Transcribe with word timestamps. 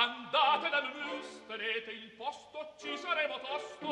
Andate 0.00 0.70
da 0.70 0.80
Mus, 0.80 1.42
tenete 1.46 1.90
il 1.90 2.10
posto, 2.16 2.74
ci 2.78 2.96
saremo 2.96 3.34
tosto. 3.40 3.88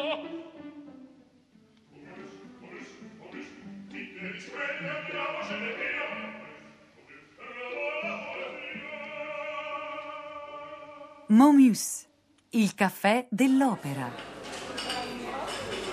Momus, 11.27 12.09
il 12.53 12.75
caffè 12.75 13.27
dell'opera. 13.29 14.38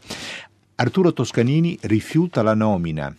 Arturo 0.77 1.13
Toscanini 1.13 1.77
rifiuta 1.83 2.43
la 2.43 2.55
nomina 2.55 3.15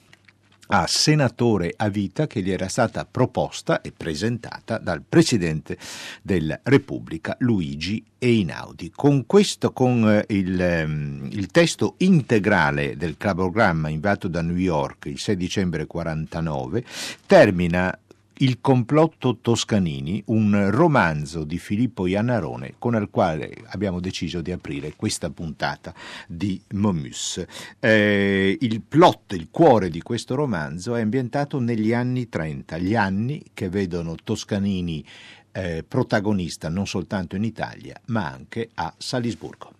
a 0.73 0.87
senatore 0.87 1.73
a 1.75 1.89
vita 1.89 2.27
che 2.27 2.41
gli 2.41 2.49
era 2.49 2.69
stata 2.69 3.05
proposta 3.05 3.81
e 3.81 3.91
presentata 3.91 4.77
dal 4.77 5.03
Presidente 5.07 5.77
della 6.21 6.57
Repubblica 6.63 7.35
Luigi 7.39 8.01
Einaudi. 8.17 8.89
Con 8.95 9.25
questo, 9.25 9.73
con 9.73 10.09
eh, 10.09 10.23
il, 10.33 10.61
ehm, 10.61 11.27
il 11.31 11.47
testo 11.47 11.95
integrale 11.97 12.95
del 12.95 13.17
cabogramma 13.17 13.89
inviato 13.89 14.29
da 14.29 14.41
New 14.41 14.55
York 14.55 15.07
il 15.07 15.19
6 15.19 15.35
dicembre 15.35 15.85
49, 15.85 16.85
termina 17.25 17.97
il 18.41 18.59
complotto 18.59 19.37
Toscanini, 19.39 20.21
un 20.27 20.69
romanzo 20.71 21.43
di 21.43 21.57
Filippo 21.57 22.07
Iannarone 22.07 22.75
con 22.77 22.95
il 22.95 23.09
quale 23.09 23.55
abbiamo 23.67 23.99
deciso 23.99 24.41
di 24.41 24.51
aprire 24.51 24.93
questa 24.95 25.29
puntata 25.29 25.93
di 26.27 26.61
Momus. 26.73 27.43
Eh, 27.79 28.57
il 28.59 28.81
plot, 28.81 29.33
il 29.33 29.49
cuore 29.51 29.89
di 29.89 30.01
questo 30.01 30.35
romanzo 30.35 30.95
è 30.95 31.01
ambientato 31.01 31.59
negli 31.59 31.93
anni 31.93 32.29
30, 32.29 32.77
gli 32.77 32.95
anni 32.95 33.43
che 33.53 33.69
vedono 33.69 34.15
Toscanini 34.21 35.05
eh, 35.51 35.83
protagonista 35.87 36.69
non 36.69 36.87
soltanto 36.87 37.35
in 37.35 37.43
Italia 37.43 37.99
ma 38.05 38.27
anche 38.27 38.69
a 38.75 38.93
Salisburgo. 38.97 39.73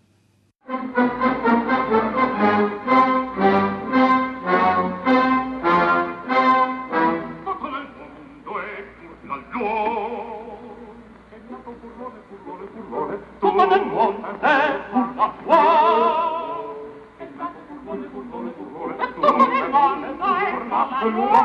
Oh, 21.04 21.42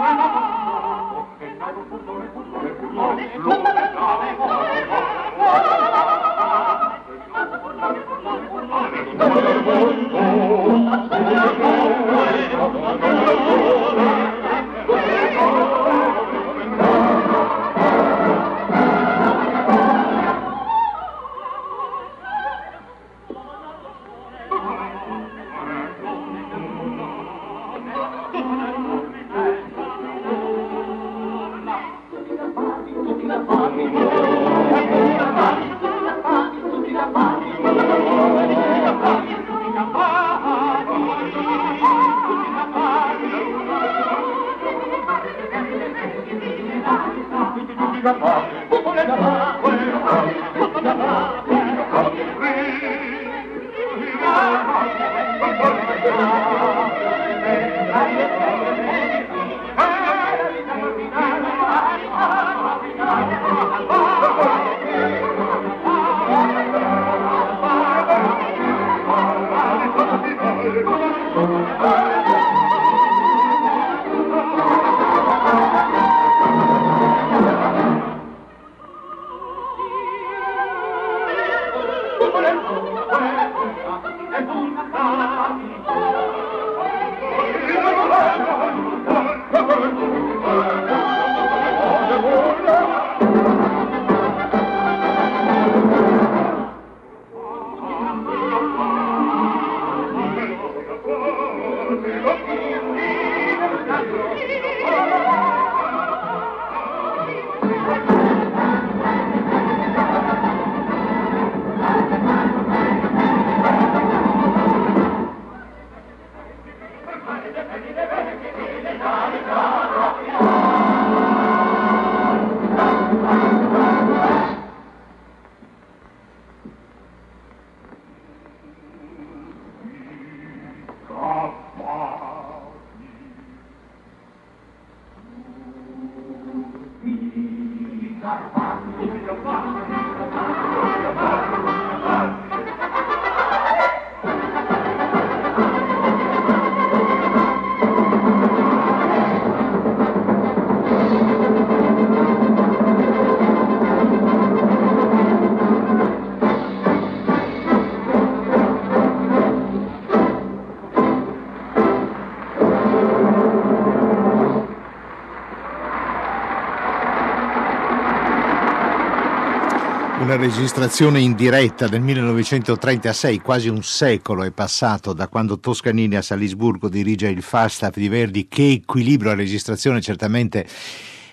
registrazione 170.38 171.20
in 171.20 171.36
diretta 171.36 171.88
del 171.88 172.02
1936, 172.02 173.40
quasi 173.40 173.68
un 173.68 173.84
secolo 173.84 174.44
è 174.44 174.52
passato 174.52 175.14
da 175.14 175.28
quando 175.28 175.60
Toscanini 175.60 176.16
a 176.16 176.22
Salisburgo 176.22 176.88
dirige 176.88 177.28
il 177.28 177.42
Falstaff 177.42 177.96
di 177.96 178.08
Verdi. 178.08 178.48
Che 178.48 178.70
equilibrio 178.70 179.32
la 179.32 179.36
registrazione 179.36 180.00
certamente 180.00 180.66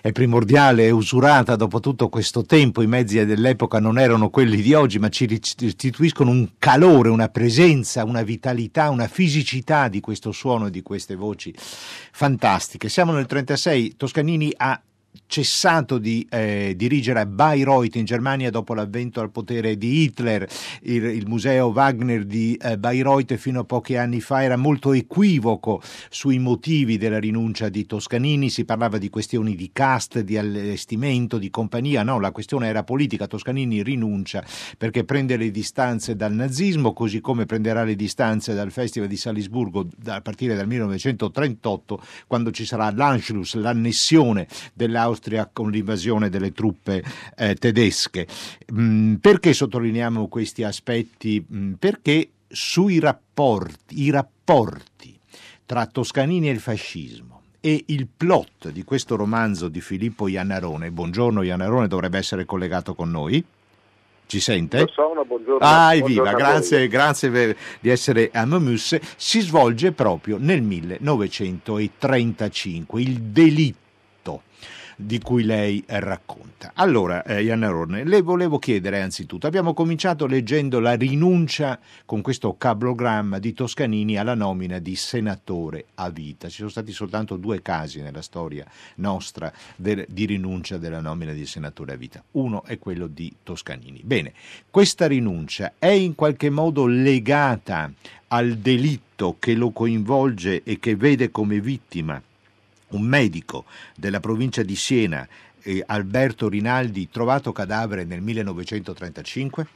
è 0.01 0.11
primordiale, 0.11 0.87
è 0.87 0.89
usurata 0.89 1.55
dopo 1.55 1.79
tutto 1.79 2.09
questo 2.09 2.43
tempo. 2.43 2.81
I 2.81 2.87
mezzi 2.87 3.23
dell'epoca 3.25 3.79
non 3.79 3.97
erano 3.97 4.29
quelli 4.29 4.61
di 4.61 4.73
oggi, 4.73 4.99
ma 4.99 5.09
ci 5.09 5.25
restituiscono 5.25 6.31
un 6.31 6.49
calore, 6.59 7.09
una 7.09 7.29
presenza, 7.29 8.03
una 8.03 8.23
vitalità, 8.23 8.89
una 8.89 9.07
fisicità 9.07 9.87
di 9.87 10.01
questo 10.01 10.31
suono 10.31 10.67
e 10.67 10.71
di 10.71 10.81
queste 10.81 11.15
voci 11.15 11.53
fantastiche. 11.55 12.89
Siamo 12.89 13.11
nel 13.11 13.25
1936, 13.27 13.95
Toscanini 13.97 14.51
ha 14.57 14.79
cessato 15.27 15.97
di 15.97 16.25
eh, 16.29 16.73
dirigere 16.75 17.19
a 17.19 17.25
Bayreuth 17.25 17.95
in 17.95 18.05
Germania 18.05 18.49
dopo 18.49 18.73
l'avvento 18.73 19.21
al 19.21 19.31
potere 19.31 19.77
di 19.77 20.03
Hitler. 20.03 20.47
Il, 20.81 21.03
il 21.03 21.27
museo 21.27 21.67
Wagner 21.67 22.25
di 22.25 22.55
eh, 22.61 22.77
Bayreuth 22.77 23.35
fino 23.35 23.61
a 23.61 23.63
pochi 23.63 23.95
anni 23.95 24.21
fa 24.21 24.43
era 24.43 24.55
molto 24.55 24.93
equivoco 24.93 25.81
sui 26.09 26.39
motivi 26.39 26.97
della 26.97 27.19
rinuncia 27.19 27.69
di 27.69 27.85
Toscanini, 27.85 28.49
si 28.49 28.65
parlava 28.65 28.97
di 28.97 29.09
questioni 29.09 29.55
di 29.55 29.69
cast, 29.71 30.19
di 30.19 30.37
allestimento, 30.37 31.37
di 31.37 31.49
compagnia, 31.49 32.03
no, 32.03 32.19
la 32.19 32.31
questione 32.31 32.67
era 32.67 32.83
politica, 32.83 33.27
Toscanini 33.27 33.83
rinuncia 33.83 34.43
perché 34.77 35.03
prende 35.03 35.37
le 35.37 35.51
distanze 35.51 36.15
dal 36.15 36.33
nazismo, 36.33 36.93
così 36.93 37.21
come 37.21 37.45
prenderà 37.45 37.83
le 37.83 37.95
distanze 37.95 38.53
dal 38.53 38.71
Festival 38.71 39.07
di 39.07 39.17
Salisburgo 39.17 39.87
a 40.07 40.21
partire 40.21 40.55
dal 40.55 40.67
1938, 40.67 42.01
quando 42.27 42.51
ci 42.51 42.65
sarà 42.65 42.91
l'Anschluss, 42.91 43.55
l'annessione 43.55 44.47
della 44.73 45.04
l'Austria 45.05 45.49
con 45.51 45.69
l'invasione 45.69 46.29
delle 46.29 46.51
truppe 46.51 47.03
eh, 47.37 47.55
tedesche. 47.55 48.27
Mm, 48.73 49.15
perché 49.15 49.53
sottolineiamo 49.53 50.27
questi 50.27 50.63
aspetti? 50.63 51.45
Mm, 51.53 51.73
perché 51.73 52.29
sui 52.47 52.99
rapporti, 52.99 54.01
i 54.01 54.09
rapporti 54.09 55.17
tra 55.65 55.85
Toscanini 55.85 56.49
e 56.49 56.51
il 56.51 56.59
fascismo 56.59 57.41
e 57.59 57.83
il 57.87 58.07
plot 58.15 58.69
di 58.69 58.83
questo 58.83 59.15
romanzo 59.15 59.67
di 59.67 59.81
Filippo 59.81 60.27
Iannarone, 60.27 60.91
buongiorno 60.91 61.41
Iannarone 61.41 61.87
dovrebbe 61.87 62.19
essere 62.19 62.45
collegato 62.45 62.93
con 62.93 63.09
noi, 63.09 63.43
ci 64.27 64.39
sente? 64.39 64.81
Lo 64.81 64.87
sono, 64.87 65.25
buongiorno. 65.25 65.65
Ah, 65.65 65.95
evviva, 65.95 66.33
grazie, 66.33 66.87
grazie 66.87 67.29
per, 67.29 67.55
di 67.79 67.89
essere 67.89 68.29
a 68.33 68.45
Momus. 68.45 68.97
Si 69.15 69.39
svolge 69.41 69.91
proprio 69.91 70.37
nel 70.39 70.61
1935, 70.61 73.01
il 73.01 73.21
delitto 73.21 73.84
di 74.95 75.19
cui 75.19 75.43
lei 75.43 75.83
racconta. 75.87 76.71
Allora, 76.75 77.23
eh, 77.23 77.43
Ianna 77.43 77.67
Rorne, 77.67 78.03
le 78.03 78.21
volevo 78.21 78.59
chiedere 78.59 79.01
anzitutto, 79.01 79.47
abbiamo 79.47 79.73
cominciato 79.73 80.25
leggendo 80.25 80.79
la 80.79 80.93
rinuncia 80.93 81.79
con 82.05 82.21
questo 82.21 82.55
cablogramma 82.57 83.39
di 83.39 83.53
Toscanini 83.53 84.17
alla 84.17 84.35
nomina 84.35 84.79
di 84.79 84.95
senatore 84.95 85.85
a 85.95 86.09
vita. 86.09 86.47
Ci 86.47 86.57
sono 86.57 86.69
stati 86.69 86.91
soltanto 86.91 87.37
due 87.37 87.61
casi 87.61 88.01
nella 88.01 88.21
storia 88.21 88.65
nostra 88.95 89.51
del, 89.75 90.05
di 90.07 90.25
rinuncia 90.25 90.77
della 90.77 91.01
nomina 91.01 91.33
di 91.33 91.45
senatore 91.45 91.93
a 91.93 91.97
vita. 91.97 92.23
Uno 92.31 92.63
è 92.63 92.79
quello 92.79 93.07
di 93.07 93.33
Toscanini. 93.43 94.01
Bene, 94.03 94.33
questa 94.69 95.07
rinuncia 95.07 95.73
è 95.77 95.87
in 95.87 96.15
qualche 96.15 96.49
modo 96.49 96.85
legata 96.87 97.91
al 98.27 98.55
delitto 98.55 99.35
che 99.39 99.53
lo 99.53 99.71
coinvolge 99.71 100.63
e 100.63 100.79
che 100.79 100.95
vede 100.95 101.31
come 101.31 101.59
vittima 101.59 102.21
un 102.95 103.03
medico 103.03 103.65
della 103.95 104.19
provincia 104.19 104.63
di 104.63 104.75
Siena, 104.75 105.27
eh, 105.61 105.83
Alberto 105.85 106.47
Rinaldi, 106.47 107.09
trovato 107.09 107.51
cadavere 107.51 108.05
nel 108.05 108.21
1935? 108.21 109.67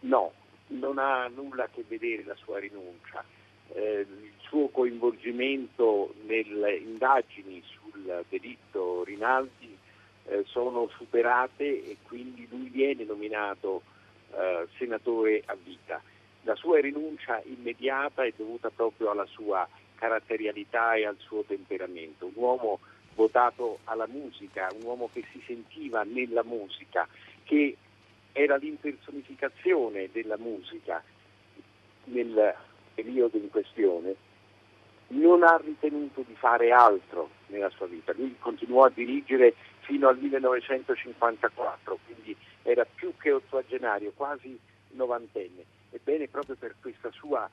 No, 0.00 0.32
non 0.68 0.98
ha 0.98 1.28
nulla 1.28 1.64
a 1.64 1.68
che 1.72 1.84
vedere 1.88 2.24
la 2.24 2.36
sua 2.36 2.58
rinuncia. 2.58 3.24
Eh, 3.72 4.06
il 4.08 4.32
suo 4.40 4.68
coinvolgimento 4.68 6.14
nelle 6.26 6.76
indagini 6.76 7.62
sul 7.66 8.24
delitto 8.28 9.04
Rinaldi 9.04 9.76
eh, 10.24 10.44
sono 10.46 10.88
superate 10.96 11.64
e 11.64 11.96
quindi 12.02 12.46
lui 12.50 12.68
viene 12.68 13.04
nominato 13.04 13.82
eh, 14.32 14.66
senatore 14.76 15.42
a 15.46 15.56
vita. 15.62 16.00
La 16.42 16.54
sua 16.54 16.80
rinuncia 16.80 17.42
immediata 17.44 18.24
è 18.24 18.32
dovuta 18.36 18.70
proprio 18.70 19.10
alla 19.10 19.26
sua 19.26 19.68
caratterialità 19.98 20.94
e 20.94 21.06
al 21.06 21.16
suo 21.18 21.42
temperamento, 21.42 22.26
un 22.26 22.32
uomo 22.34 22.78
votato 23.14 23.80
alla 23.84 24.06
musica, 24.06 24.68
un 24.74 24.84
uomo 24.84 25.10
che 25.12 25.24
si 25.32 25.42
sentiva 25.44 26.04
nella 26.04 26.44
musica, 26.44 27.06
che 27.42 27.76
era 28.32 28.56
l'impersonificazione 28.56 30.08
della 30.12 30.38
musica 30.38 31.02
nel 32.04 32.54
periodo 32.94 33.36
in 33.36 33.50
questione, 33.50 34.14
non 35.08 35.42
ha 35.42 35.56
ritenuto 35.56 36.22
di 36.26 36.34
fare 36.34 36.70
altro 36.70 37.30
nella 37.46 37.70
sua 37.70 37.86
vita. 37.86 38.12
Lui 38.12 38.36
continuò 38.38 38.84
a 38.84 38.90
dirigere 38.90 39.54
fino 39.80 40.08
al 40.08 40.18
1954, 40.18 41.98
quindi 42.04 42.36
era 42.62 42.84
più 42.84 43.12
che 43.16 43.32
ottuagenario, 43.32 44.12
quasi 44.14 44.58
novantenne. 44.90 45.64
Ebbene, 45.90 46.28
proprio 46.28 46.56
per 46.56 46.74
questa 46.80 47.10
sua 47.12 47.48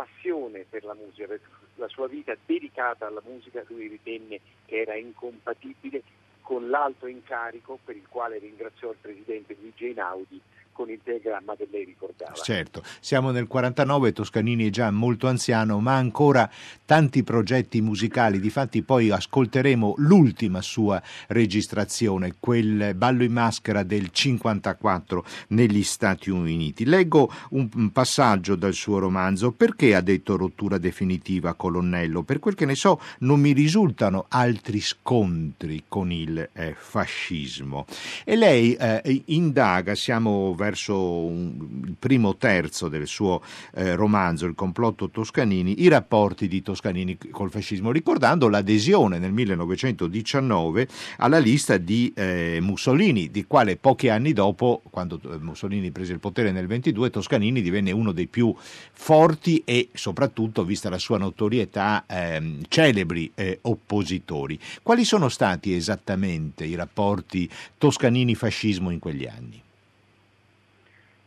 passione 0.00 0.64
per 0.68 0.84
la 0.84 0.94
musica, 0.94 1.26
per 1.26 1.40
la 1.74 1.88
sua 1.88 2.08
vita 2.08 2.34
dedicata 2.46 3.06
alla 3.06 3.22
musica, 3.22 3.62
lui 3.68 3.88
ritenne 3.88 4.40
che 4.64 4.80
era 4.80 4.94
incompatibile 4.94 6.02
con 6.40 6.70
l'alto 6.70 7.06
incarico 7.06 7.78
per 7.84 7.96
il 7.96 8.06
quale 8.08 8.38
ringraziò 8.38 8.90
il 8.90 8.96
presidente 9.00 9.56
Luigi 9.60 9.86
Einaudi 9.86 10.40
con 10.72 10.90
il 10.90 11.00
telegramma 11.02 11.54
che 11.56 11.68
lei 11.70 11.84
ricordava. 11.84 12.32
Certo, 12.32 12.82
siamo 13.00 13.30
nel 13.30 13.46
49, 13.46 14.12
Toscanini 14.12 14.66
è 14.66 14.70
già 14.70 14.90
molto 14.90 15.26
anziano, 15.26 15.80
ma 15.80 15.96
ancora 15.96 16.50
tanti 16.84 17.22
progetti 17.22 17.80
musicali, 17.80 18.40
difatti 18.40 18.82
poi 18.82 19.10
ascolteremo 19.10 19.94
l'ultima 19.98 20.62
sua 20.62 21.02
registrazione, 21.28 22.34
quel 22.40 22.94
ballo 22.94 23.24
in 23.24 23.32
maschera 23.32 23.82
del 23.82 24.10
54 24.10 25.24
negli 25.48 25.82
Stati 25.82 26.30
Uniti. 26.30 26.84
Leggo 26.84 27.30
un 27.50 27.90
passaggio 27.92 28.56
dal 28.56 28.74
suo 28.74 28.98
romanzo, 28.98 29.52
perché 29.52 29.94
ha 29.94 30.00
detto 30.00 30.36
rottura 30.36 30.78
definitiva 30.78 31.54
colonnello? 31.54 32.22
Per 32.22 32.38
quel 32.38 32.54
che 32.54 32.64
ne 32.64 32.74
so 32.74 33.00
non 33.20 33.40
mi 33.40 33.52
risultano 33.52 34.26
altri 34.28 34.80
scontri 34.80 35.84
con 35.88 36.10
il 36.10 36.48
eh, 36.52 36.74
fascismo. 36.76 37.86
E 38.24 38.36
lei 38.36 38.74
eh, 38.74 39.22
indaga, 39.26 39.94
siamo 39.94 40.54
verso 40.60 41.24
un, 41.24 41.84
il 41.86 41.94
primo 41.98 42.36
terzo 42.36 42.88
del 42.88 43.06
suo 43.06 43.40
eh, 43.74 43.94
romanzo, 43.94 44.44
Il 44.44 44.54
complotto 44.54 45.08
Toscanini, 45.08 45.82
i 45.82 45.88
rapporti 45.88 46.48
di 46.48 46.60
Toscanini 46.60 47.16
col 47.30 47.50
fascismo, 47.50 47.90
ricordando 47.90 48.46
l'adesione 48.48 49.18
nel 49.18 49.32
1919 49.32 50.86
alla 51.16 51.38
lista 51.38 51.78
di 51.78 52.12
eh, 52.14 52.58
Mussolini, 52.60 53.30
di 53.30 53.46
quale 53.46 53.76
pochi 53.76 54.10
anni 54.10 54.34
dopo, 54.34 54.82
quando 54.90 55.18
eh, 55.24 55.38
Mussolini 55.38 55.90
prese 55.90 56.12
il 56.12 56.20
potere 56.20 56.52
nel 56.52 56.66
22, 56.66 57.08
Toscanini 57.08 57.62
divenne 57.62 57.90
uno 57.90 58.12
dei 58.12 58.26
più 58.26 58.54
forti 58.92 59.62
e 59.64 59.88
soprattutto, 59.94 60.64
vista 60.64 60.90
la 60.90 60.98
sua 60.98 61.16
notorietà, 61.16 62.04
ehm, 62.06 62.60
celebri 62.68 63.32
eh, 63.34 63.60
oppositori. 63.62 64.58
Quali 64.82 65.04
sono 65.04 65.30
stati 65.30 65.72
esattamente 65.72 66.66
i 66.66 66.74
rapporti 66.74 67.48
Toscanini-fascismo 67.78 68.90
in 68.90 68.98
quegli 68.98 69.26
anni? 69.26 69.62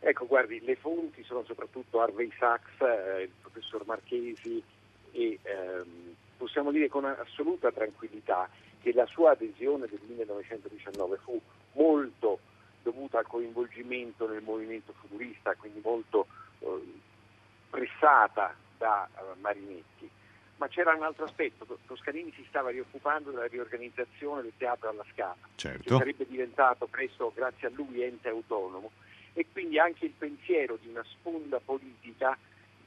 Ecco, 0.06 0.26
guardi, 0.26 0.60
le 0.60 0.76
fonti 0.76 1.24
sono 1.24 1.44
soprattutto 1.44 1.98
Harvey 1.98 2.30
Sachs, 2.38 2.78
eh, 2.82 3.22
il 3.22 3.30
professor 3.40 3.86
Marchesi 3.86 4.62
e 5.12 5.38
ehm, 5.42 6.14
possiamo 6.36 6.70
dire 6.70 6.88
con 6.88 7.06
assoluta 7.06 7.72
tranquillità 7.72 8.46
che 8.82 8.92
la 8.92 9.06
sua 9.06 9.30
adesione 9.30 9.86
del 9.86 10.00
1919 10.06 11.16
fu 11.16 11.40
molto 11.72 12.38
dovuta 12.82 13.20
al 13.20 13.26
coinvolgimento 13.26 14.28
nel 14.28 14.42
movimento 14.42 14.92
futurista, 14.92 15.54
quindi 15.54 15.80
molto 15.82 16.26
eh, 16.58 16.82
pressata 17.70 18.54
da 18.76 19.08
uh, 19.10 19.40
Marinetti. 19.40 20.10
Ma 20.56 20.68
c'era 20.68 20.92
un 20.92 21.02
altro 21.02 21.24
aspetto, 21.24 21.66
Toscanini 21.86 22.30
si 22.36 22.44
stava 22.46 22.68
rioccupando 22.68 23.30
della 23.30 23.46
riorganizzazione 23.46 24.42
del 24.42 24.52
teatro 24.58 24.90
alla 24.90 25.04
Scala, 25.14 25.34
certo. 25.54 25.82
che 25.82 25.88
sarebbe 25.88 26.26
diventato 26.28 26.86
presto, 26.88 27.32
grazie 27.34 27.68
a 27.68 27.70
lui, 27.74 28.02
ente 28.02 28.28
autonomo 28.28 28.90
e 29.34 29.46
quindi 29.52 29.78
anche 29.78 30.06
il 30.06 30.12
pensiero 30.16 30.78
di 30.80 30.88
una 30.88 31.04
sponda 31.04 31.60
politica 31.60 32.36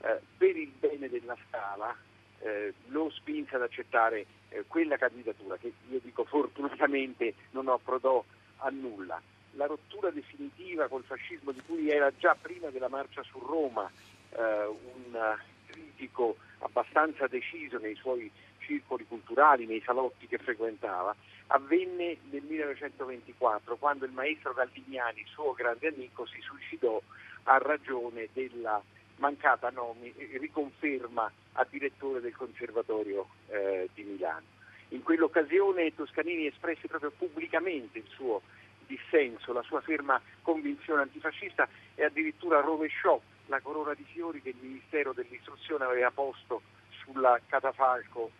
eh, 0.01 0.19
per 0.37 0.55
il 0.55 0.71
bene 0.79 1.09
della 1.09 1.37
Scala 1.47 1.95
eh, 2.39 2.73
lo 2.87 3.09
spinse 3.11 3.55
ad 3.55 3.63
accettare 3.63 4.25
eh, 4.49 4.63
quella 4.67 4.97
candidatura 4.97 5.57
che 5.57 5.71
io 5.89 5.99
dico 6.01 6.23
fortunatamente 6.23 7.33
non 7.51 7.67
approdò 7.67 8.23
a 8.57 8.69
nulla. 8.69 9.21
La 9.51 9.65
rottura 9.65 10.09
definitiva 10.11 10.87
col 10.87 11.03
fascismo 11.03 11.51
di 11.51 11.61
cui 11.65 11.89
era 11.89 12.11
già 12.17 12.35
prima 12.39 12.69
della 12.69 12.89
marcia 12.89 13.23
su 13.23 13.39
Roma 13.39 13.89
eh, 14.29 14.65
un 14.65 15.37
critico 15.65 16.37
abbastanza 16.59 17.27
deciso 17.27 17.77
nei 17.77 17.95
suoi 17.95 18.31
circoli 18.67 19.07
culturali, 19.07 19.65
nei 19.65 19.81
salotti 19.81 20.27
che 20.27 20.37
frequentava, 20.37 21.15
avvenne 21.47 22.17
nel 22.29 22.43
1924 22.43 23.77
quando 23.77 24.05
il 24.05 24.11
maestro 24.11 24.53
Galdignani, 24.53 25.23
suo 25.25 25.53
grande 25.53 25.87
amico, 25.87 26.25
si 26.25 26.41
suicidò 26.41 27.01
a 27.43 27.57
ragione 27.57 28.27
della 28.33 28.81
mancata 29.15 29.69
nomi, 29.69 30.13
riconferma 30.37 31.31
a 31.53 31.65
direttore 31.67 32.19
del 32.19 32.35
Conservatorio 32.35 33.27
eh, 33.47 33.89
di 33.93 34.03
Milano. 34.03 34.55
In 34.89 35.01
quell'occasione 35.01 35.95
Toscanini 35.95 36.45
espresse 36.45 36.87
proprio 36.87 37.11
pubblicamente 37.17 37.97
il 37.97 38.07
suo 38.07 38.41
dissenso, 38.85 39.53
la 39.53 39.63
sua 39.63 39.81
ferma 39.81 40.21
convinzione 40.41 41.01
antifascista 41.01 41.67
e 41.95 42.03
addirittura 42.03 42.61
rovesciò 42.61 43.19
la 43.47 43.59
corona 43.59 43.93
di 43.93 44.03
fiori 44.03 44.41
che 44.41 44.49
il 44.49 44.57
Ministero 44.59 45.13
dell'Istruzione 45.13 45.85
aveva 45.85 46.11
posto 46.11 46.61
sulla 47.03 47.39
catafalco 47.47 48.31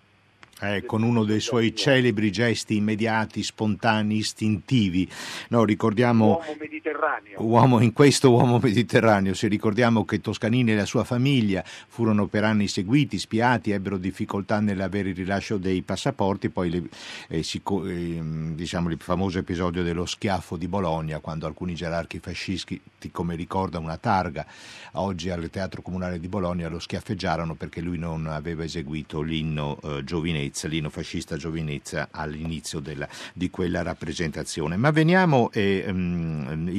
eh, 0.62 0.86
con 0.86 1.04
uno 1.04 1.24
dei 1.24 1.40
suoi 1.40 1.76
celebri 1.76 2.32
gesti 2.32 2.78
immediati, 2.78 3.44
spontanei, 3.44 4.18
istintivi. 4.18 5.08
No, 5.50 5.64
ricordiamo, 5.64 6.26
uomo 6.26 6.56
mediterraneo. 6.60 7.44
Uomo, 7.44 7.80
in 7.82 7.94
questo 7.94 8.32
uomo 8.32 8.58
mediterraneo, 8.60 9.34
se 9.34 9.48
ricordiamo 9.48 10.04
che 10.04 10.20
Toscanini 10.20 10.72
e 10.72 10.76
la 10.76 10.86
sua 10.86 11.04
famiglia 11.04 11.64
furono 11.66 12.28
per 12.28 12.44
anni 12.44 12.68
seguiti, 12.68 13.20
spiati, 13.20 13.72
ebbero 13.72 13.98
difficoltà 13.98 14.60
nell'avere 14.60 15.10
il 15.10 15.16
rilascio 15.16 15.58
dei 15.58 15.82
passaporti, 15.84 16.50
poi 16.50 16.70
le, 16.70 16.84
eh, 17.30 17.44
si, 17.44 17.62
eh, 17.86 18.20
diciamo, 18.56 18.90
il 18.90 18.98
famoso 19.00 19.38
episodio 19.38 19.84
dello 19.84 20.06
schiaffo 20.06 20.58
di 20.58 20.68
Bologna, 20.68 21.20
quando 21.20 21.46
alcuni 21.46 21.76
gerarchi 21.76 22.20
fascisti, 22.20 22.82
come 23.12 23.36
ricorda 23.36 23.78
una 23.78 23.98
targa, 23.98 24.46
oggi 24.94 25.30
al 25.30 25.50
Teatro 25.50 25.82
Comunale 25.82 26.20
di 26.20 26.28
Bologna 26.28 26.68
lo 26.68 26.80
schiaffeggiarono 26.80 27.54
perché 27.54 27.80
lui 27.80 27.98
non 27.98 28.26
aveva 28.26 28.64
eseguito 28.64 29.22
l'inno 29.22 29.78
eh, 29.84 30.04
giovinese 30.04 30.47
giovinezza, 30.48 30.68
l'ino 30.68 30.90
giovinezza 31.38 32.08
all'inizio 32.12 32.80
della, 32.80 33.08
di 33.34 33.50
quella 33.50 33.82
rappresentazione. 33.82 34.78
Ma 34.78 34.92
veniamo, 34.92 35.52
eh, 35.52 35.86
um, 35.88 36.70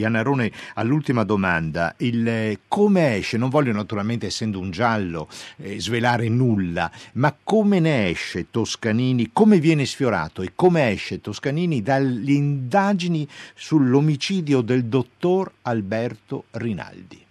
all'ultima 0.74 1.24
domanda. 1.24 1.94
Il, 1.98 2.60
come 2.68 3.16
esce, 3.16 3.36
non 3.36 3.48
voglio 3.48 3.72
naturalmente 3.72 4.26
essendo 4.26 4.58
un 4.58 4.70
giallo 4.70 5.28
eh, 5.56 5.80
svelare 5.80 6.28
nulla, 6.28 6.90
ma 7.14 7.34
come 7.42 7.80
ne 7.80 8.08
esce 8.08 8.50
Toscanini, 8.50 9.30
come 9.32 9.60
viene 9.60 9.84
sfiorato 9.84 10.42
e 10.42 10.52
come 10.54 10.90
esce 10.90 11.20
Toscanini 11.20 11.82
dalle 11.82 12.32
indagini 12.32 13.28
sull'omicidio 13.54 14.60
del 14.60 14.84
dottor 14.84 15.52
Alberto 15.62 16.44
Rinaldi? 16.52 17.24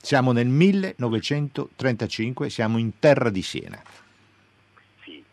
Siamo 0.00 0.30
nel 0.30 0.46
1935, 0.46 2.48
siamo 2.48 2.78
in 2.78 2.92
terra 3.00 3.28
di 3.28 3.42
Siena. 3.42 3.82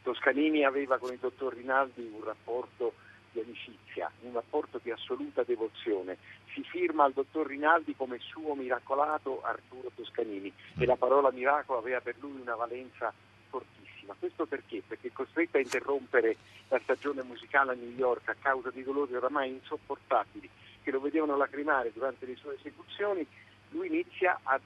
Toscanini 0.03 0.65
aveva 0.65 0.97
con 0.97 1.11
il 1.11 1.17
dottor 1.19 1.55
Rinaldi 1.55 2.11
un 2.13 2.23
rapporto 2.23 2.93
di 3.31 3.39
amicizia, 3.39 4.11
un 4.21 4.33
rapporto 4.33 4.79
di 4.83 4.91
assoluta 4.91 5.43
devozione. 5.43 6.17
Si 6.53 6.61
firma 6.63 7.05
al 7.05 7.13
dottor 7.13 7.47
Rinaldi 7.47 7.95
come 7.95 8.19
suo 8.19 8.53
miracolato 8.53 9.41
Arturo 9.41 9.91
Toscanini 9.95 10.53
e 10.77 10.85
la 10.85 10.95
parola 10.95 11.31
miracolo 11.31 11.79
aveva 11.79 12.01
per 12.01 12.15
lui 12.19 12.39
una 12.39 12.55
valenza 12.55 13.11
fortissima. 13.49 14.15
Questo 14.19 14.45
perché? 14.45 14.83
Perché 14.85 15.11
costretto 15.11 15.57
a 15.57 15.61
interrompere 15.61 16.35
la 16.67 16.79
stagione 16.83 17.23
musicale 17.23 17.71
a 17.71 17.75
New 17.75 17.91
York 17.95 18.29
a 18.29 18.35
causa 18.39 18.69
di 18.69 18.83
dolori 18.83 19.15
oramai 19.15 19.49
insopportabili 19.49 20.49
che 20.83 20.91
lo 20.91 20.99
vedevano 20.99 21.37
lacrimare 21.37 21.91
durante 21.93 22.25
le 22.25 22.35
sue 22.35 22.55
esecuzioni, 22.59 23.25
lui 23.69 23.87
inizia 23.87 24.39
a 24.43 24.59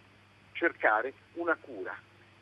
cercare 0.53 1.13
una 1.33 1.55
cura, 1.55 1.95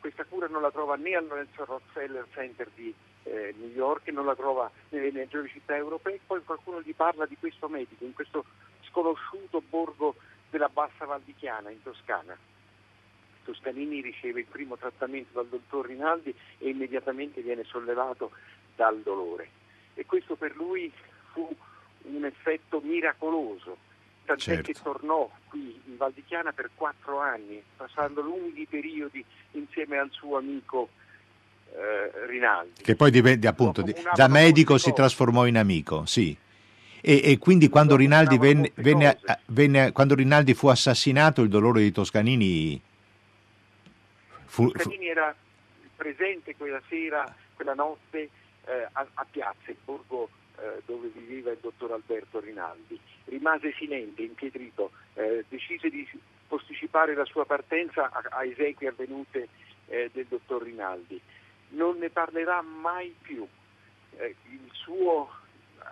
questa 0.06 0.24
cura 0.24 0.46
non 0.46 0.62
la 0.62 0.70
trova 0.70 0.94
né 0.94 1.16
al 1.16 1.26
Rockefeller 1.26 2.28
Center 2.32 2.70
di 2.76 2.94
eh, 3.24 3.52
New 3.58 3.70
York, 3.70 4.06
non 4.10 4.24
la 4.24 4.36
trova 4.36 4.70
nelle 4.90 5.10
maggiori 5.10 5.48
città 5.48 5.74
europee, 5.74 6.20
poi 6.24 6.44
qualcuno 6.44 6.80
gli 6.80 6.94
parla 6.94 7.26
di 7.26 7.36
questo 7.36 7.68
medico 7.68 8.04
in 8.04 8.12
questo 8.12 8.44
sconosciuto 8.88 9.60
borgo 9.68 10.14
della 10.48 10.68
Bassa 10.68 11.06
Valdichiana 11.06 11.70
in 11.70 11.82
Toscana. 11.82 12.38
Toscanini 13.42 14.00
riceve 14.00 14.40
il 14.40 14.46
primo 14.46 14.76
trattamento 14.76 15.30
dal 15.32 15.48
dottor 15.48 15.86
Rinaldi 15.86 16.32
e 16.58 16.68
immediatamente 16.68 17.42
viene 17.42 17.64
sollevato 17.64 18.30
dal 18.76 19.00
dolore. 19.00 19.48
E 19.94 20.06
questo 20.06 20.36
per 20.36 20.54
lui 20.54 20.92
fu 21.32 21.52
un 22.02 22.24
effetto 22.24 22.80
miracoloso 22.80 23.76
tant'è 24.26 24.42
certo. 24.42 24.72
che 24.72 24.74
tornò 24.82 25.30
qui 25.48 25.80
in 25.86 25.96
Val 25.96 26.12
di 26.12 26.22
Chiana 26.26 26.52
per 26.52 26.70
quattro 26.74 27.20
anni, 27.20 27.62
passando 27.76 28.20
lunghi 28.20 28.66
periodi 28.68 29.24
insieme 29.52 29.96
al 29.96 30.10
suo 30.10 30.36
amico 30.36 30.90
eh, 31.72 32.26
Rinaldi. 32.26 32.82
Che 32.82 32.94
poi 32.94 33.10
divenne, 33.10 33.46
appunto, 33.46 33.82
da 34.14 34.28
medico 34.28 34.76
si 34.76 34.92
trasformò 34.92 35.46
in 35.46 35.56
amico, 35.56 36.04
sì. 36.04 36.36
E, 37.00 37.20
e 37.22 37.38
quindi 37.38 37.68
quando 37.68 37.96
Rinaldi, 37.96 38.36
venne, 38.36 38.72
venne, 38.74 39.18
venne, 39.46 39.92
quando 39.92 40.14
Rinaldi, 40.14 40.54
fu 40.54 40.66
assassinato, 40.68 41.42
il 41.42 41.48
dolore 41.48 41.80
di 41.80 41.92
Toscanini 41.92 42.80
fu... 44.44 44.70
Toscanini 44.70 45.06
era 45.06 45.34
presente 45.94 46.56
quella 46.56 46.80
sera, 46.88 47.32
quella 47.54 47.74
notte 47.74 48.28
eh, 48.64 48.88
a, 48.92 49.06
a 49.14 49.26
Piazza, 49.30 49.70
il 49.70 49.76
borgo 49.84 50.28
eh, 50.58 50.82
dove 50.84 51.08
viveva 51.08 51.50
il 51.50 51.58
dottor 51.60 51.92
Alberto 51.92 52.40
Rinaldi. 52.40 52.98
Rimase 53.24 53.72
silente, 53.74 54.22
impietrito, 54.22 54.90
eh, 55.14 55.44
decise 55.48 55.88
di 55.88 56.08
posticipare 56.46 57.14
la 57.14 57.24
sua 57.24 57.44
partenza 57.44 58.10
a, 58.10 58.22
a 58.30 58.44
esequie 58.44 58.88
avvenute 58.88 59.48
eh, 59.86 60.10
del 60.12 60.26
dottor 60.26 60.62
Rinaldi. 60.62 61.20
Non 61.70 61.98
ne 61.98 62.10
parlerà 62.10 62.62
mai 62.62 63.14
più. 63.20 63.46
Eh, 64.16 64.34
il 64.50 64.70
suo 64.72 65.30
eh, 65.78 65.82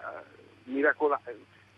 miracola, 0.64 1.20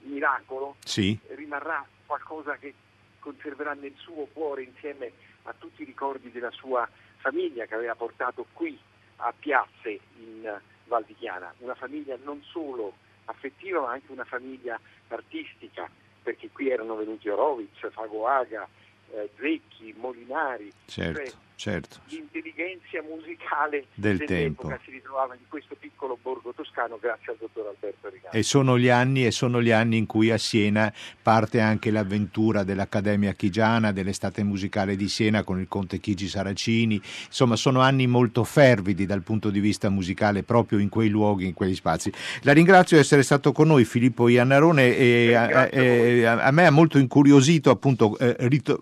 miracolo 0.02 0.76
sì. 0.84 1.18
rimarrà 1.28 1.84
qualcosa 2.06 2.56
che 2.56 2.74
conserverà 3.18 3.74
nel 3.74 3.94
suo 3.96 4.26
cuore 4.32 4.62
insieme 4.62 5.10
a 5.44 5.54
tutti 5.58 5.82
i 5.82 5.84
ricordi 5.84 6.30
della 6.30 6.50
sua 6.52 6.88
famiglia 7.16 7.66
che 7.66 7.74
aveva 7.74 7.94
portato 7.94 8.46
qui 8.52 8.78
a 9.16 9.32
Piazze 9.36 9.98
in 10.18 10.60
Val 10.86 11.04
di 11.04 11.14
Chiana, 11.14 11.52
una 11.58 11.74
famiglia 11.74 12.16
non 12.22 12.42
solo 12.42 12.94
affettiva 13.26 13.80
ma 13.80 13.92
anche 13.92 14.12
una 14.12 14.24
famiglia 14.24 14.78
artistica, 15.08 15.88
perché 16.22 16.50
qui 16.50 16.70
erano 16.70 16.96
venuti 16.96 17.28
Horowitz, 17.28 17.90
Fagoaga, 17.90 18.68
eh, 19.12 19.30
Zecchi, 19.38 19.94
Molinari, 19.96 20.72
certo. 20.86 21.24
cioè 21.24 21.32
certo. 21.56 21.98
l'intelligenza 22.06 23.02
musicale 23.02 23.86
del 23.94 24.22
tempo 24.24 24.68
si 24.84 24.90
ritrovava 24.90 25.34
in 25.34 25.40
questo 25.48 25.74
piccolo 25.78 26.18
borgo 26.20 26.52
toscano 26.52 26.98
grazie 27.00 27.32
al 27.32 27.38
dottor 27.40 27.66
Alberto 27.66 28.08
Ricardo. 28.08 28.36
E 28.36 28.42
sono 28.42 28.78
gli 28.78 28.88
anni, 28.88 29.26
e 29.26 29.30
sono 29.30 29.60
gli 29.60 29.70
anni 29.70 29.96
in 29.96 30.06
cui 30.06 30.30
a 30.30 30.38
Siena 30.38 30.92
parte 31.22 31.60
anche 31.60 31.90
l'avventura 31.90 32.62
dell'Accademia 32.62 33.32
Chigiana, 33.32 33.92
dell'estate 33.92 34.42
musicale 34.42 34.96
di 34.96 35.08
Siena 35.08 35.42
con 35.42 35.58
il 35.58 35.68
conte 35.68 35.98
Chigi 35.98 36.28
Saracini, 36.28 37.00
insomma 37.26 37.56
sono 37.56 37.80
anni 37.80 38.06
molto 38.06 38.44
fervidi 38.44 39.06
dal 39.06 39.22
punto 39.22 39.50
di 39.50 39.60
vista 39.60 39.88
musicale 39.88 40.42
proprio 40.42 40.78
in 40.78 40.88
quei 40.88 41.08
luoghi, 41.08 41.46
in 41.46 41.54
quegli 41.54 41.74
spazi. 41.74 42.12
La 42.42 42.52
ringrazio 42.52 42.96
di 42.96 43.02
essere 43.02 43.22
stato 43.22 43.52
con 43.52 43.68
noi 43.68 43.84
Filippo 43.84 44.28
Iannarone 44.28 44.96
e 44.96 45.34
a, 45.34 45.68
a, 45.68 46.42
a, 46.44 46.50
me 46.50 46.66
ha 46.66 46.70
molto 46.70 46.98
incuriosito 46.98 47.70
appunto 47.70 48.18
eh, 48.18 48.36
rito- 48.40 48.80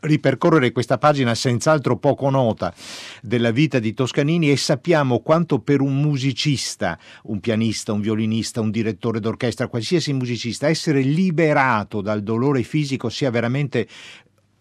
ripercorrere 0.00 0.72
questa 0.72 0.98
pagina 0.98 1.34
senz'altro 1.34 1.96
poco 1.96 2.30
nota 2.30 2.72
della 3.22 3.50
vita 3.50 3.78
di 3.78 3.94
Toscanini 3.94 4.50
e 4.50 4.56
sappiamo 4.56 5.20
quanto 5.20 5.60
per 5.60 5.80
un 5.80 6.00
musicista, 6.00 6.98
un 7.24 7.40
pianista, 7.40 7.92
un 7.92 8.00
violinista, 8.00 8.60
un 8.60 8.70
direttore 8.70 9.20
d'orchestra, 9.20 9.68
qualsiasi 9.68 10.12
musicista, 10.12 10.68
essere 10.68 11.00
liberato 11.00 12.00
dal 12.00 12.22
dolore 12.22 12.62
fisico 12.62 13.08
sia 13.08 13.30
veramente 13.30 13.86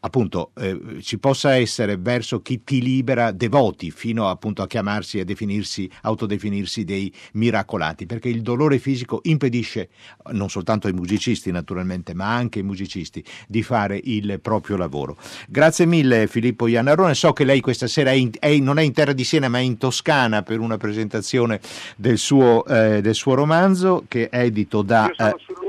appunto 0.01 0.51
eh, 0.57 0.99
ci 1.01 1.17
possa 1.17 1.55
essere 1.55 1.97
verso 1.97 2.41
chi 2.41 2.63
ti 2.63 2.81
libera 2.81 3.31
devoti 3.31 3.91
fino 3.91 4.29
appunto 4.29 4.61
a 4.61 4.67
chiamarsi 4.67 5.19
e 5.19 5.25
definirsi, 5.25 5.89
autodefinirsi 6.01 6.83
dei 6.83 7.13
miracolati, 7.33 8.05
perché 8.05 8.29
il 8.29 8.41
dolore 8.41 8.79
fisico 8.79 9.19
impedisce 9.23 9.89
non 10.31 10.49
soltanto 10.49 10.87
ai 10.87 10.93
musicisti 10.93 11.51
naturalmente, 11.51 12.13
ma 12.13 12.33
anche 12.33 12.59
ai 12.59 12.65
musicisti 12.65 13.23
di 13.47 13.63
fare 13.63 13.99
il 14.03 14.39
proprio 14.41 14.77
lavoro. 14.77 15.17
Grazie 15.47 15.85
mille 15.85 16.27
Filippo 16.27 16.67
Iannarone, 16.67 17.13
so 17.13 17.33
che 17.33 17.43
lei 17.43 17.61
questa 17.61 17.87
sera 17.87 18.11
è 18.11 18.13
in, 18.13 18.31
è, 18.39 18.55
non 18.57 18.77
è 18.77 18.81
in 18.83 18.93
terra 18.93 19.13
di 19.13 19.23
Siena 19.23 19.49
ma 19.49 19.57
è 19.57 19.61
in 19.61 19.77
Toscana 19.77 20.43
per 20.43 20.59
una 20.59 20.77
presentazione 20.77 21.59
del 21.95 22.17
suo, 22.17 22.65
eh, 22.65 23.01
del 23.01 23.15
suo 23.15 23.33
romanzo 23.33 24.05
che 24.07 24.29
è 24.29 24.39
edito 24.41 24.81
da... 24.81 25.05
Io 25.05 25.15
sono, 25.17 25.59
io 25.63 25.68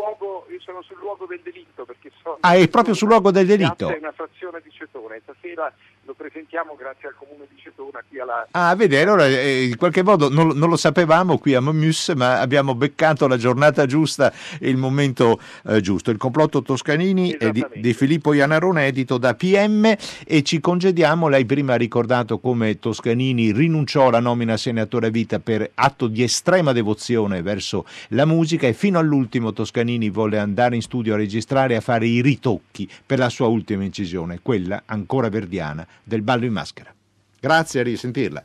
sono 0.80 0.82
sul 0.82 0.98
luogo 0.98 1.26
del 1.26 1.40
delitto 1.42 1.84
perché 1.84 2.10
sono... 2.22 2.38
Ah, 2.40 2.54
è 2.54 2.68
proprio 2.68 2.94
sul 2.94 3.08
luogo 3.08 3.30
del 3.30 3.46
delitto? 3.46 3.88
È 3.88 3.98
una 3.98 4.12
frazione 4.12 4.60
di 4.62 4.70
Cetone, 4.70 5.20
stasera 5.22 5.72
lo 6.10 6.14
presentiamo 6.14 6.74
grazie 6.74 7.08
al 7.08 7.14
comune 7.14 7.46
di 7.48 7.60
persona 7.90 8.02
qui 8.08 8.18
alla... 8.18 8.48
Ah, 8.52 8.74
vedi, 8.74 8.96
allora 8.96 9.26
eh, 9.26 9.64
in 9.64 9.76
qualche 9.76 10.02
modo 10.02 10.28
non, 10.28 10.48
non, 10.48 10.68
lo 10.68 10.76
sapevamo 10.76 11.38
qui 11.38 11.54
a 11.54 11.60
Momus, 11.60 12.10
ma 12.16 12.40
abbiamo 12.40 12.74
beccato 12.74 13.26
la 13.26 13.36
giornata 13.36 13.86
giusta 13.86 14.32
e 14.58 14.68
il 14.68 14.76
momento 14.76 15.40
eh, 15.66 15.80
giusto. 15.80 16.10
Il 16.10 16.16
complotto 16.16 16.62
Toscanini 16.62 17.36
di, 17.52 17.66
di, 17.76 17.94
Filippo 17.94 18.32
Ianarone, 18.32 18.86
edito 18.86 19.18
da 19.18 19.34
PM 19.34 19.94
e 20.26 20.42
ci 20.42 20.60
congediamo. 20.60 21.28
Lei 21.28 21.44
prima 21.44 21.74
ha 21.74 21.76
ricordato 21.76 22.38
come 22.38 22.78
Toscanini 22.78 23.52
rinunciò 23.52 24.08
alla 24.08 24.20
nomina 24.20 24.56
senatore 24.56 25.08
a 25.08 25.10
vita 25.10 25.38
per 25.38 25.70
atto 25.74 26.06
di 26.06 26.22
estrema 26.22 26.72
devozione 26.72 27.42
verso 27.42 27.86
la 28.08 28.24
musica 28.24 28.66
e 28.66 28.72
fino 28.72 28.98
all'ultimo 28.98 29.52
Toscanini 29.52 30.10
volle 30.10 30.38
andare 30.38 30.74
in 30.74 30.82
studio 30.82 31.14
a 31.14 31.16
registrare 31.16 31.74
e 31.74 31.76
a 31.76 31.80
fare 31.80 32.06
i 32.06 32.20
ritocchi 32.20 32.88
per 33.04 33.18
la 33.18 33.28
sua 33.28 33.46
ultima 33.46 33.84
incisione, 33.84 34.40
quella 34.42 34.82
ancora 34.86 35.28
verdiana 35.28 35.86
del 36.02 36.22
ballo 36.22 36.44
in 36.44 36.52
maschera. 36.52 36.92
Grazie, 37.40 37.80
a 37.80 37.84
risentirla. 37.84 38.44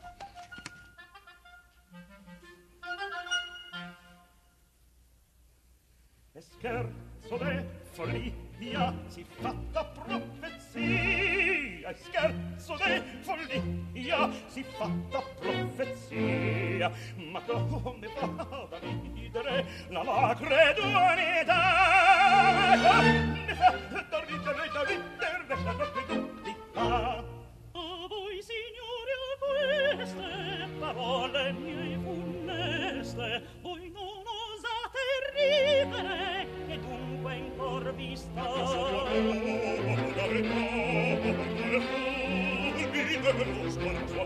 scherzo 6.56 7.36
de 7.38 7.64
follia 7.92 8.92
si 9.08 9.24
fatta 9.40 9.84
profezia 9.84 11.94
scherzo 11.94 12.76
de 12.76 13.02
follia 13.22 14.30
si 14.48 14.64
fatta 14.64 15.22
profezia 15.38 16.90
ma 17.30 17.40
come 17.42 18.08
va 18.18 18.66
da 18.70 18.78
ridere 18.78 19.64
la 19.88 20.02
macredonità 20.02 21.62
mi 23.02 23.54
fa 23.54 23.70
da 24.10 24.24
ridere 24.24 24.68
da 24.72 24.82
ridere 24.82 25.46
da 25.46 25.54
ridere 25.54 26.74
voi 26.74 26.76
signori 26.76 27.35
funeste, 30.06 30.68
parole 30.78 31.52
mie 31.52 31.98
funeste, 32.02 33.42
voi 33.62 33.90
non 33.92 34.22
osate 34.52 35.04
ridere, 35.34 36.46
e 36.68 36.78
dunque 36.78 37.34
in 37.34 37.56
cor 37.56 37.94
vi 37.94 38.16
sta. 38.16 38.40
Ma 38.40 38.46
cosa 38.46 38.76
trovare 38.76 39.22
l'amore, 39.22 40.12
dare 40.14 40.40
paura, 40.42 41.32
dare 41.32 41.80
paura, 41.80 42.34
mi 42.70 43.20
dello 43.20 43.70
sguardo 43.70 44.25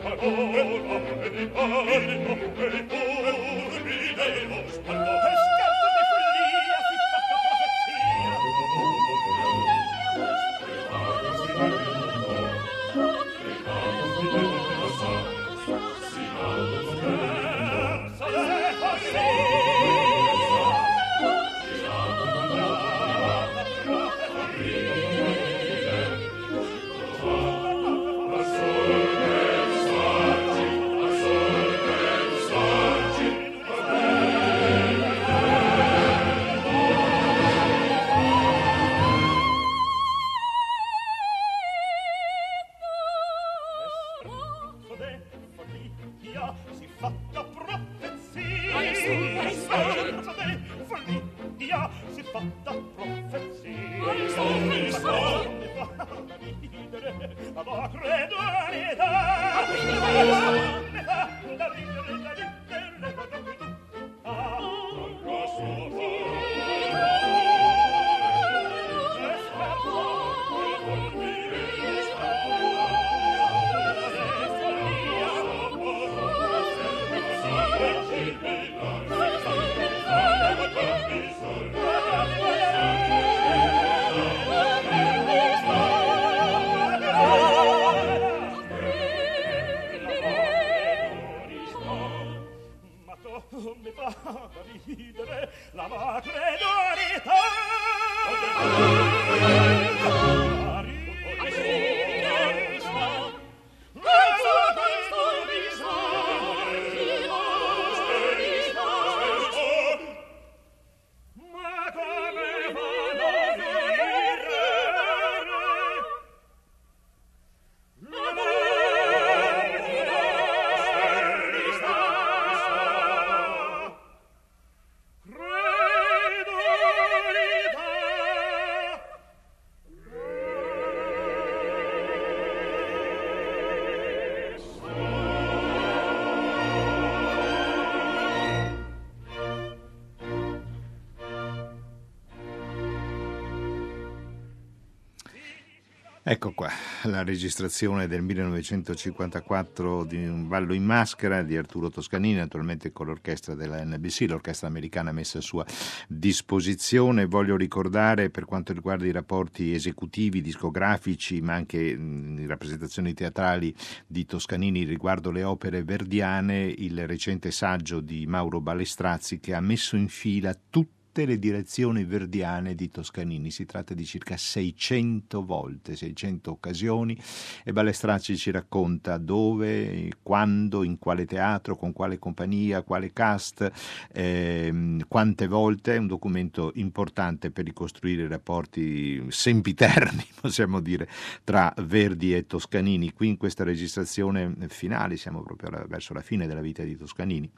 la 147.10 147.24
registrazione 147.24 148.06
del 148.06 148.22
1954 148.22 150.04
di 150.04 150.24
un 150.26 150.48
ballo 150.48 150.72
in 150.72 150.84
maschera 150.84 151.42
di 151.42 151.56
Arturo 151.56 151.90
Toscanini, 151.90 152.36
naturalmente 152.38 152.92
con 152.92 153.06
l'orchestra 153.06 153.54
della 153.54 153.84
NBC, 153.84 154.26
l'orchestra 154.28 154.68
americana 154.68 155.12
messa 155.12 155.38
a 155.38 155.42
sua 155.42 155.66
disposizione. 156.08 157.26
Voglio 157.26 157.56
ricordare 157.56 158.30
per 158.30 158.44
quanto 158.44 158.72
riguarda 158.72 159.06
i 159.06 159.12
rapporti 159.12 159.74
esecutivi, 159.74 160.40
discografici, 160.40 161.40
ma 161.40 161.54
anche 161.54 161.80
in 161.80 162.46
rappresentazioni 162.46 163.12
teatrali 163.12 163.74
di 164.06 164.24
Toscanini 164.24 164.84
riguardo 164.84 165.30
le 165.30 165.42
opere 165.42 165.82
verdiane, 165.82 166.62
il 166.64 167.06
recente 167.06 167.50
saggio 167.50 168.00
di 168.00 168.26
Mauro 168.26 168.60
Balestrazzi 168.60 169.40
che 169.40 169.54
ha 169.54 169.60
messo 169.60 169.96
in 169.96 170.08
fila 170.08 170.56
tutte 170.70 170.99
tutte 171.10 171.26
le 171.26 171.40
direzioni 171.40 172.04
verdiane 172.04 172.76
di 172.76 172.88
Toscanini. 172.88 173.50
Si 173.50 173.66
tratta 173.66 173.94
di 173.94 174.04
circa 174.04 174.36
600 174.36 175.44
volte, 175.44 175.96
600 175.96 176.52
occasioni 176.52 177.18
e 177.64 177.72
Balestracci 177.72 178.36
ci 178.36 178.52
racconta 178.52 179.18
dove, 179.18 180.08
quando, 180.22 180.84
in 180.84 181.00
quale 181.00 181.26
teatro, 181.26 181.74
con 181.74 181.92
quale 181.92 182.20
compagnia, 182.20 182.82
quale 182.82 183.12
cast, 183.12 183.68
eh, 184.12 184.98
quante 185.08 185.48
volte. 185.48 185.96
È 185.96 185.98
un 185.98 186.06
documento 186.06 186.70
importante 186.76 187.50
per 187.50 187.64
ricostruire 187.64 188.22
i 188.22 188.28
rapporti 188.28 189.24
sempiterni, 189.30 190.24
possiamo 190.40 190.78
dire, 190.78 191.08
tra 191.42 191.74
Verdi 191.78 192.36
e 192.36 192.46
Toscanini. 192.46 193.12
Qui 193.12 193.26
in 193.26 193.36
questa 193.36 193.64
registrazione 193.64 194.54
finale, 194.68 195.16
siamo 195.16 195.42
proprio 195.42 195.70
verso 195.88 196.14
la 196.14 196.22
fine 196.22 196.46
della 196.46 196.60
vita 196.60 196.84
di 196.84 196.96
Toscanini 196.96 197.50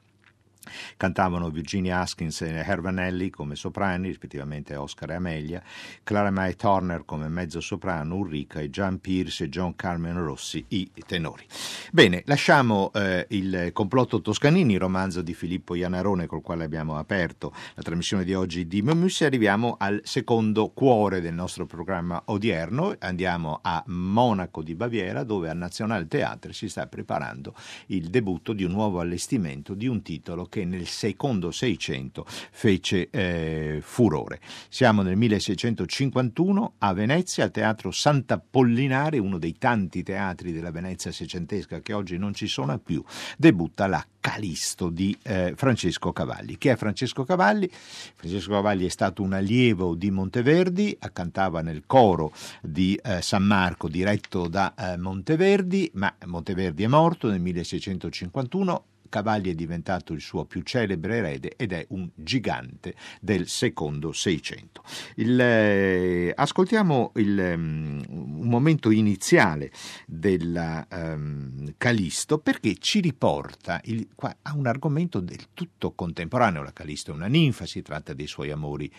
Cantavano 0.97 1.49
Virginia 1.49 1.99
Haskins 1.99 2.41
e 2.41 2.49
Hervanelli 2.49 3.29
come 3.29 3.55
soprani, 3.55 4.07
rispettivamente 4.07 4.75
Oscar 4.75 5.11
e 5.11 5.15
Amelia, 5.15 5.61
Clara 6.03 6.31
Mae 6.31 6.55
Turner 6.55 7.03
come 7.05 7.27
mezzo 7.27 7.59
soprano, 7.59 8.15
Ulrica 8.15 8.59
e 8.59 8.69
Gian 8.69 8.99
Pierce 8.99 9.45
e 9.45 9.49
John 9.49 9.75
Carmen 9.75 10.21
Rossi 10.23 10.63
i 10.69 10.89
tenori. 11.05 11.45
Bene, 11.91 12.23
lasciamo 12.25 12.91
eh, 12.93 13.25
il 13.29 13.69
complotto 13.73 14.21
Toscanini, 14.21 14.77
romanzo 14.77 15.21
di 15.21 15.33
Filippo 15.33 15.75
Ianarone 15.75 16.25
col 16.25 16.41
quale 16.41 16.63
abbiamo 16.63 16.97
aperto 16.97 17.53
la 17.75 17.81
trasmissione 17.81 18.23
di 18.23 18.33
oggi 18.33 18.67
di 18.67 18.81
Momus 18.81 19.21
e 19.21 19.25
arriviamo 19.25 19.75
al 19.79 20.01
secondo 20.03 20.69
cuore 20.69 21.21
del 21.21 21.33
nostro 21.33 21.65
programma 21.65 22.21
odierno. 22.25 22.95
Andiamo 22.99 23.59
a 23.61 23.83
Monaco 23.87 24.61
di 24.61 24.75
Baviera 24.75 25.23
dove 25.23 25.49
al 25.49 25.57
Nazionale 25.57 26.07
Teatro 26.07 26.51
si 26.51 26.69
sta 26.69 26.87
preparando 26.87 27.55
il 27.87 28.09
debutto 28.09 28.53
di 28.53 28.63
un 28.63 28.71
nuovo 28.71 28.99
allestimento 28.99 29.73
di 29.73 29.87
un 29.87 30.01
titolo 30.01 30.47
che 30.53 30.65
nel 30.65 30.85
secondo 30.85 31.49
Seicento 31.49 32.27
fece 32.27 33.09
eh, 33.09 33.79
furore. 33.81 34.39
Siamo 34.69 35.01
nel 35.01 35.17
1651 35.17 36.73
a 36.77 36.93
Venezia, 36.93 37.45
al 37.45 37.49
Teatro 37.49 37.89
Sant'Apollinare, 37.89 39.17
uno 39.17 39.39
dei 39.39 39.57
tanti 39.57 40.03
teatri 40.03 40.51
della 40.51 40.69
Venezia 40.69 41.11
seicentesca 41.11 41.79
che 41.79 41.93
oggi 41.93 42.19
non 42.19 42.35
ci 42.35 42.45
sono 42.45 42.77
più, 42.77 43.03
debutta 43.35 43.87
la 43.87 44.05
Calisto 44.19 44.89
di 44.89 45.17
eh, 45.23 45.53
Francesco 45.57 46.13
Cavalli. 46.13 46.57
Chi 46.59 46.67
è 46.67 46.75
Francesco 46.75 47.23
Cavalli? 47.23 47.67
Francesco 47.69 48.51
Cavalli 48.51 48.85
è 48.85 48.89
stato 48.89 49.23
un 49.23 49.33
allievo 49.33 49.95
di 49.95 50.11
Monteverdi, 50.11 50.97
cantava 51.11 51.61
nel 51.61 51.83
coro 51.87 52.31
di 52.61 52.97
eh, 53.03 53.23
San 53.23 53.43
Marco 53.43 53.89
diretto 53.89 54.47
da 54.47 54.75
eh, 54.77 54.97
Monteverdi, 54.97 55.91
ma 55.95 56.13
Monteverdi 56.25 56.83
è 56.83 56.87
morto 56.87 57.27
nel 57.27 57.41
1651 57.41 58.85
Cavalli 59.13 59.51
è 59.51 59.53
diventato 59.53 60.13
il 60.13 60.21
suo 60.21 60.45
più 60.45 60.63
celebre 60.63 61.17
erede 61.17 61.53
ed 61.55 61.71
è 61.71 61.85
un 61.89 62.09
gigante 62.15 62.95
del 63.21 63.47
secondo 63.47 64.11
Seicento. 64.11 64.81
Eh, 65.15 66.33
ascoltiamo 66.35 67.11
il, 67.17 67.53
um, 67.55 68.03
un 68.07 68.47
momento 68.47 68.89
iniziale 68.89 69.71
della 70.07 70.87
um, 70.91 71.75
Calisto 71.77 72.39
perché 72.39 72.77
ci 72.79 73.01
riporta 73.01 73.79
il, 73.83 74.07
qua, 74.15 74.35
a 74.41 74.55
un 74.55 74.65
argomento 74.65 75.19
del 75.19 75.49
tutto 75.53 75.91
contemporaneo. 75.91 76.63
La 76.63 76.73
Calisto 76.73 77.11
è 77.11 77.13
una 77.13 77.27
ninfa, 77.27 77.67
si 77.67 77.83
tratta 77.83 78.13
dei 78.13 78.25
suoi 78.25 78.49
amori 78.49 78.91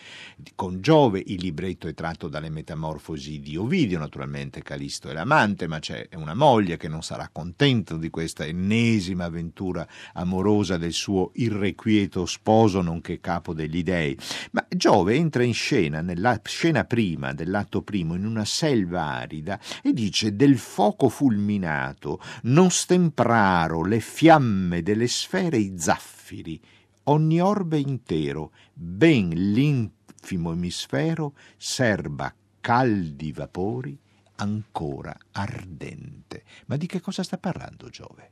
con 0.55 0.79
Giove, 0.79 1.21
il 1.25 1.41
libretto 1.41 1.89
è 1.89 1.93
tratto 1.93 2.29
dalle 2.29 2.49
metamorfosi 2.49 3.41
di 3.41 3.57
Ovidio, 3.57 3.99
naturalmente 3.99 4.61
Calisto 4.61 5.09
è 5.09 5.13
l'amante, 5.13 5.67
ma 5.67 5.79
c'è 5.79 6.07
una 6.13 6.35
moglie 6.35 6.77
che 6.77 6.87
non 6.87 7.03
sarà 7.03 7.27
contenta 7.29 7.97
di 7.97 8.09
questa 8.09 8.45
ennesima 8.45 9.25
avventura 9.25 9.85
amorosa 10.13 10.77
del 10.77 10.93
suo 10.93 11.31
irrequieto 11.35 12.25
sposo 12.25 12.81
nonché 12.81 13.19
capo 13.19 13.53
degli 13.53 13.83
dei. 13.83 14.17
Ma 14.51 14.65
Giove 14.69 15.15
entra 15.15 15.43
in 15.43 15.53
scena, 15.53 16.01
nella 16.01 16.39
scena 16.43 16.83
prima 16.85 17.33
dell'atto 17.33 17.81
primo, 17.81 18.15
in 18.15 18.25
una 18.25 18.45
selva 18.45 19.03
arida 19.03 19.59
e 19.81 19.93
dice 19.93 20.35
del 20.35 20.57
fuoco 20.57 21.09
fulminato 21.09 22.19
non 22.43 22.69
stempraro 22.69 23.83
le 23.83 23.99
fiamme 23.99 24.81
delle 24.81 25.07
sfere 25.07 25.57
i 25.57 25.73
zaffiri, 25.77 26.61
ogni 27.03 27.41
orbe 27.41 27.79
intero, 27.79 28.51
ben 28.73 29.29
l'infimo 29.29 30.51
emisfero 30.51 31.33
serba 31.57 32.33
caldi 32.61 33.31
vapori 33.31 33.97
ancora 34.37 35.15
ardente. 35.31 36.43
Ma 36.65 36.77
di 36.77 36.87
che 36.87 36.99
cosa 36.99 37.23
sta 37.23 37.37
parlando 37.37 37.89
Giove? 37.89 38.31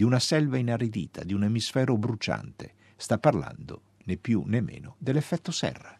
Di 0.00 0.06
una 0.06 0.18
selva 0.18 0.56
inaridita, 0.56 1.24
di 1.24 1.34
un 1.34 1.44
emisfero 1.44 1.98
bruciante. 1.98 2.72
Sta 2.96 3.18
parlando 3.18 3.82
né 4.04 4.16
più 4.16 4.44
né 4.46 4.62
meno 4.62 4.96
dell'effetto 4.96 5.52
serra. 5.52 5.99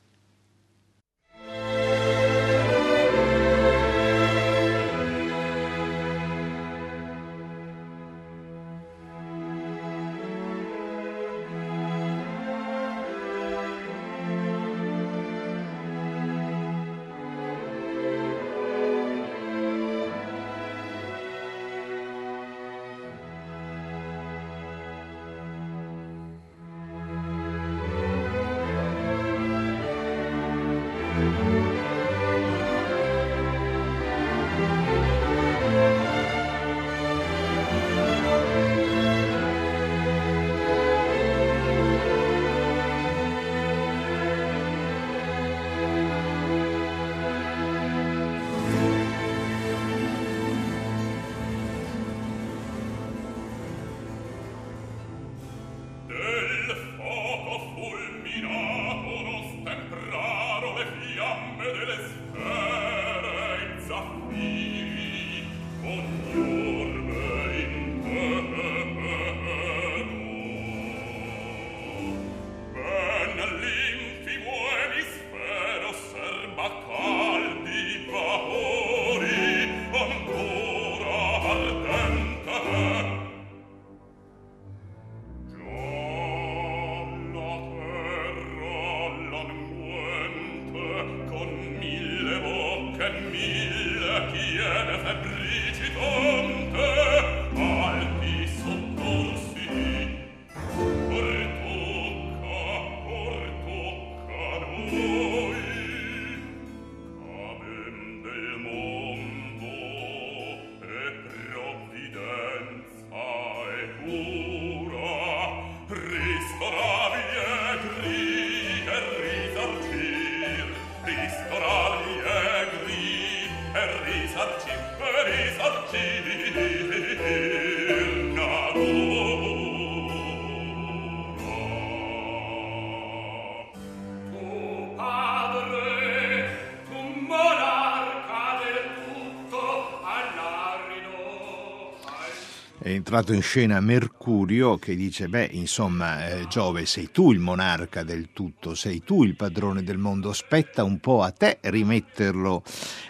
Entrato 143.10 143.32
in 143.32 143.42
scena 143.42 143.80
Mercurio 143.80 144.76
che 144.76 144.94
dice, 144.94 145.28
beh, 145.28 145.48
insomma, 145.50 146.28
eh, 146.28 146.46
Giove, 146.46 146.86
sei 146.86 147.10
tu 147.10 147.32
il 147.32 147.40
monarca 147.40 148.04
del 148.04 148.28
tutto, 148.32 148.76
sei 148.76 149.02
tu 149.02 149.24
il 149.24 149.34
padrone 149.34 149.82
del 149.82 149.98
mondo, 149.98 150.32
spetta 150.32 150.84
un 150.84 151.00
po' 151.00 151.22
a 151.22 151.32
te 151.32 151.58
rimetterlo 151.60 152.62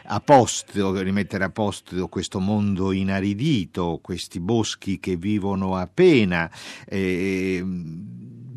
a 0.05 0.21
posto, 0.21 0.99
rimettere 1.03 1.45
a 1.45 1.51
posto 1.51 2.09
questo 2.09 2.41
mondo 2.41 2.93
inaridito, 2.93 3.99
questi 4.01 4.41
boschi 4.41 4.99
che 4.99 5.17
vivono 5.17 5.77
a 5.77 5.87
pena. 5.87 6.51
Eh, 6.87 7.63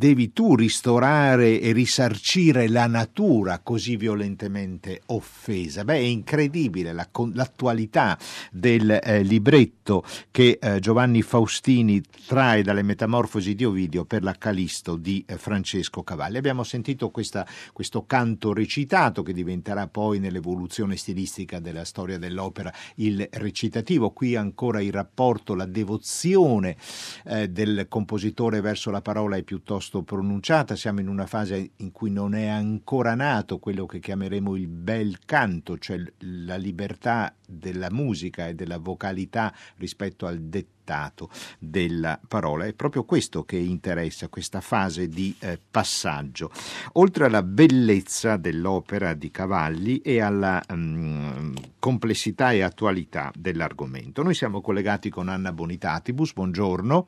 devi 0.04 0.34
tu 0.34 0.54
ristorare 0.58 1.62
e 1.62 1.72
risarcire 1.72 2.68
la 2.68 2.88
natura 2.88 3.60
così 3.60 3.96
violentemente 3.96 5.04
offesa. 5.06 5.86
Beh, 5.86 5.96
è 5.96 6.00
incredibile 6.00 6.92
la, 6.92 7.08
l'attualità 7.32 8.20
del 8.52 9.00
eh, 9.02 9.24
libretto 9.24 10.04
che 10.30 10.60
eh, 10.62 10.80
Giovanni 10.80 11.22
Faustini 11.22 12.02
trae 12.28 12.64
dalle 12.64 12.82
Metamorfosi 12.82 13.56
di 13.56 13.64
Ovidio 13.64 14.04
per 14.04 14.24
la 14.24 14.34
Calisto 14.34 14.98
di 14.98 15.24
eh, 15.26 15.38
Francesco 15.38 16.04
Cavalli. 16.04 16.36
Abbiamo 16.36 16.64
sentito 16.64 17.10
questa, 17.10 17.48
questo 17.72 18.06
canto 18.06 18.52
recitato 18.52 19.24
che 19.24 19.32
diventerà 19.32 19.88
poi 19.88 20.20
nell'evoluzione 20.20 20.98
stilistica 20.98 21.60
della 21.60 21.86
storia 21.86 22.18
dell'opera 22.18 22.74
il 22.96 23.26
recitativo. 23.32 24.12
Qui 24.12 24.36
ancora 24.36 24.82
il 24.82 24.92
rapporto, 24.92 25.56
la 25.56 25.66
devozione 25.66 26.76
eh, 27.24 27.48
del 27.48 27.86
compositore 27.88 28.60
verso 28.60 28.92
la 28.92 29.02
parola 29.02 29.38
è 29.38 29.44
piuttosto 29.44 29.92
pronunciata, 30.02 30.76
siamo 30.76 31.00
in 31.00 31.08
una 31.08 31.28
fase 31.28 31.72
in 31.78 31.92
cui 31.92 32.10
non 32.10 32.34
è 32.34 32.48
ancora 32.48 33.14
nato 33.14 33.60
quello 33.60 33.86
che 33.86 34.00
chiameremo 34.00 34.56
il 34.56 34.68
bel 34.68 35.20
canto, 35.26 35.78
cioè 35.78 36.02
la 36.20 36.56
libertà 36.56 37.36
della 37.48 37.90
musica 37.92 38.48
e 38.48 38.56
della 38.56 38.80
vocalità 38.80 39.54
rispetto 39.78 40.26
al 40.26 40.40
dettato 40.40 41.30
della 41.60 42.20
parola. 42.28 42.66
È 42.66 42.74
proprio 42.74 43.04
questo 43.04 43.44
che 43.44 43.58
interessa, 43.58 44.28
questa 44.30 44.62
fase 44.62 45.08
di 45.08 45.36
eh, 45.40 45.60
passaggio. 45.70 46.50
Oltre 46.94 47.26
alla 47.26 47.44
bellezza 47.44 48.38
dell'opera 48.38 49.14
di 49.14 49.30
Cavalli 49.30 50.00
e 50.00 50.20
alla 50.22 50.62
um, 50.70 51.54
complessità 51.78 52.52
e 52.52 52.62
attualità 52.62 53.32
dell'argomento. 53.36 54.24
Noi 54.24 54.34
siamo 54.34 54.60
collegati 54.62 55.10
con 55.10 55.30
Anna 55.30 55.54
Bonitatibus, 55.54 56.34
buongiorno. 56.34 57.08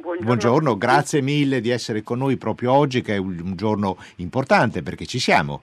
Buongiorno. 0.00 0.24
Buongiorno. 0.24 0.76
grazie 0.76 1.20
mille 1.20 1.60
di 1.60 1.70
essere 1.70 2.02
con 2.02 2.18
noi 2.18 2.36
proprio 2.36 2.72
oggi, 2.72 3.02
che 3.02 3.14
è 3.14 3.18
un 3.18 3.52
giorno 3.54 3.98
importante 4.16 4.82
perché 4.82 5.06
ci 5.06 5.18
siamo. 5.18 5.62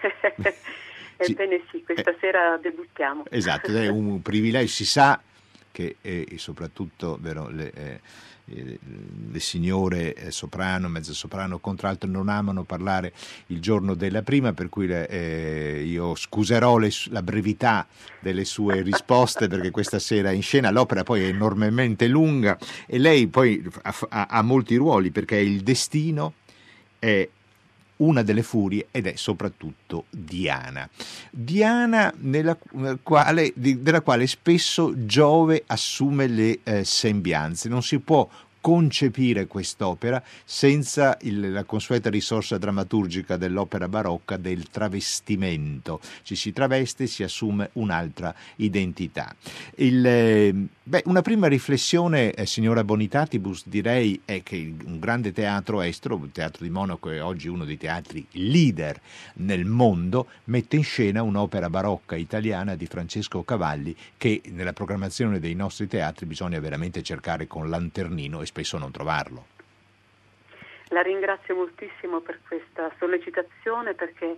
Ebbene 1.20 1.62
sì, 1.70 1.82
questa 1.82 2.10
eh, 2.10 2.16
sera 2.20 2.56
debuttiamo. 2.58 3.24
Esatto, 3.28 3.76
è 3.76 3.88
un 3.88 4.22
privilegio, 4.22 4.68
si 4.68 4.84
sa 4.84 5.20
che 5.72 5.96
eh, 6.00 6.34
soprattutto 6.36 7.18
vero, 7.20 7.48
le, 7.48 7.72
eh, 7.74 8.00
le, 8.50 9.40
signore 9.40 10.30
soprano, 10.30 10.88
mezzo 10.88 11.14
soprano, 11.14 11.58
contralto 11.58 12.06
non 12.06 12.28
amano 12.28 12.64
parlare 12.64 13.12
il 13.46 13.60
giorno 13.60 13.94
della 13.94 14.22
prima, 14.22 14.52
per 14.52 14.68
cui 14.68 14.88
eh, 14.88 15.82
io 15.86 16.14
scuserò 16.14 16.78
le, 16.78 16.90
la 17.10 17.22
brevità 17.22 17.86
delle 18.20 18.44
sue 18.44 18.82
risposte 18.82 19.48
perché 19.48 19.70
questa 19.70 19.98
sera 19.98 20.30
in 20.32 20.42
scena 20.42 20.70
l'opera 20.70 21.04
poi 21.04 21.22
è 21.22 21.26
enormemente 21.26 22.08
lunga 22.08 22.58
e 22.86 22.98
lei 22.98 23.28
poi 23.28 23.64
ha, 23.82 23.94
ha, 24.08 24.26
ha 24.28 24.42
molti 24.42 24.76
ruoli 24.76 25.10
perché 25.10 25.36
il 25.36 25.60
destino, 25.60 26.34
è 26.98 27.28
una 27.98 28.22
delle 28.22 28.42
furie 28.42 28.88
ed 28.90 29.06
è 29.06 29.14
soprattutto 29.16 30.04
Diana. 30.10 30.88
Diana 31.30 32.12
nella 32.18 32.56
quale, 33.02 33.52
della 33.54 34.00
quale 34.00 34.26
spesso 34.26 34.92
Giove 35.06 35.64
assume 35.66 36.26
le 36.26 36.58
eh, 36.62 36.84
sembianze. 36.84 37.68
Non 37.68 37.82
si 37.82 37.98
può 37.98 38.28
concepire 38.68 39.46
quest'opera 39.46 40.22
senza 40.44 41.16
il, 41.22 41.52
la 41.52 41.64
consueta 41.64 42.10
risorsa 42.10 42.58
drammaturgica 42.58 43.38
dell'opera 43.38 43.88
barocca 43.88 44.36
del 44.36 44.68
travestimento. 44.68 46.00
Ci 46.22 46.36
si 46.36 46.52
traveste 46.52 47.04
e 47.04 47.06
si 47.06 47.22
assume 47.22 47.70
un'altra 47.74 48.34
identità. 48.56 49.34
Il, 49.76 50.04
eh, 50.04 50.54
beh, 50.82 51.04
una 51.06 51.22
prima 51.22 51.46
riflessione, 51.46 52.34
eh, 52.34 52.44
signora 52.44 52.84
Bonitatibus, 52.84 53.62
direi 53.64 54.20
è 54.26 54.42
che 54.42 54.74
un 54.84 54.98
grande 54.98 55.32
teatro 55.32 55.80
estero, 55.80 56.20
il 56.22 56.30
Teatro 56.30 56.62
di 56.62 56.70
Monaco 56.70 57.08
è 57.08 57.22
oggi 57.22 57.48
uno 57.48 57.64
dei 57.64 57.78
teatri 57.78 58.26
leader 58.32 59.00
nel 59.36 59.64
mondo, 59.64 60.26
mette 60.44 60.76
in 60.76 60.84
scena 60.84 61.22
un'opera 61.22 61.70
barocca 61.70 62.16
italiana 62.16 62.74
di 62.74 62.84
Francesco 62.84 63.42
Cavalli 63.44 63.96
che 64.18 64.42
nella 64.50 64.74
programmazione 64.74 65.40
dei 65.40 65.54
nostri 65.54 65.86
teatri 65.86 66.26
bisogna 66.26 66.60
veramente 66.60 67.02
cercare 67.02 67.46
con 67.46 67.70
lanternino 67.70 68.42
spesso 68.58 68.78
non 68.78 68.90
trovarlo. 68.90 69.46
La 70.88 71.02
ringrazio 71.02 71.54
moltissimo 71.54 72.20
per 72.20 72.40
questa 72.46 72.90
sollecitazione 72.98 73.94
perché 73.94 74.36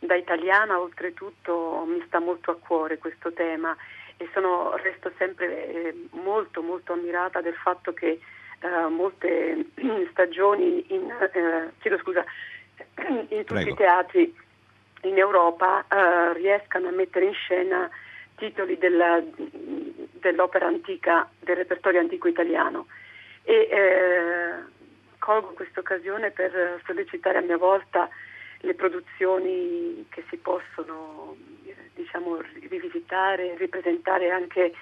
da 0.00 0.16
italiana 0.16 0.80
oltretutto 0.80 1.84
mi 1.86 2.02
sta 2.06 2.18
molto 2.18 2.50
a 2.50 2.56
cuore 2.56 2.98
questo 2.98 3.32
tema 3.32 3.76
e 4.16 4.28
sono, 4.32 4.74
resto 4.76 5.12
sempre 5.18 5.68
eh, 5.68 6.08
molto 6.12 6.62
molto 6.62 6.94
ammirata 6.94 7.40
del 7.40 7.54
fatto 7.54 7.92
che 7.92 8.18
eh, 8.58 8.88
molte 8.88 9.66
stagioni 10.10 10.84
in, 10.88 11.08
eh, 11.10 11.70
chiedo 11.78 11.98
scusa, 11.98 12.24
in 13.28 13.44
tutti 13.44 13.44
Prego. 13.44 13.70
i 13.70 13.74
teatri 13.74 14.36
in 15.02 15.16
Europa 15.16 15.84
eh, 15.86 16.32
riescano 16.32 16.88
a 16.88 16.92
mettere 16.92 17.26
in 17.26 17.34
scena 17.34 17.88
titoli 18.36 18.78
della, 18.78 19.22
dell'opera 19.32 20.66
antica, 20.66 21.28
del 21.38 21.56
repertorio 21.56 22.00
antico 22.00 22.26
italiano 22.26 22.86
e 23.42 23.68
eh, 23.70 24.54
colgo 25.18 25.52
questa 25.52 25.80
occasione 25.80 26.30
per 26.30 26.80
sollecitare 26.86 27.38
a 27.38 27.42
mia 27.42 27.56
volta 27.56 28.08
le 28.62 28.74
produzioni 28.74 30.06
che 30.10 30.24
si 30.28 30.36
possono 30.36 31.36
diciamo, 31.94 32.40
rivisitare, 32.68 33.56
ripresentare 33.56 34.30
anche 34.30 34.72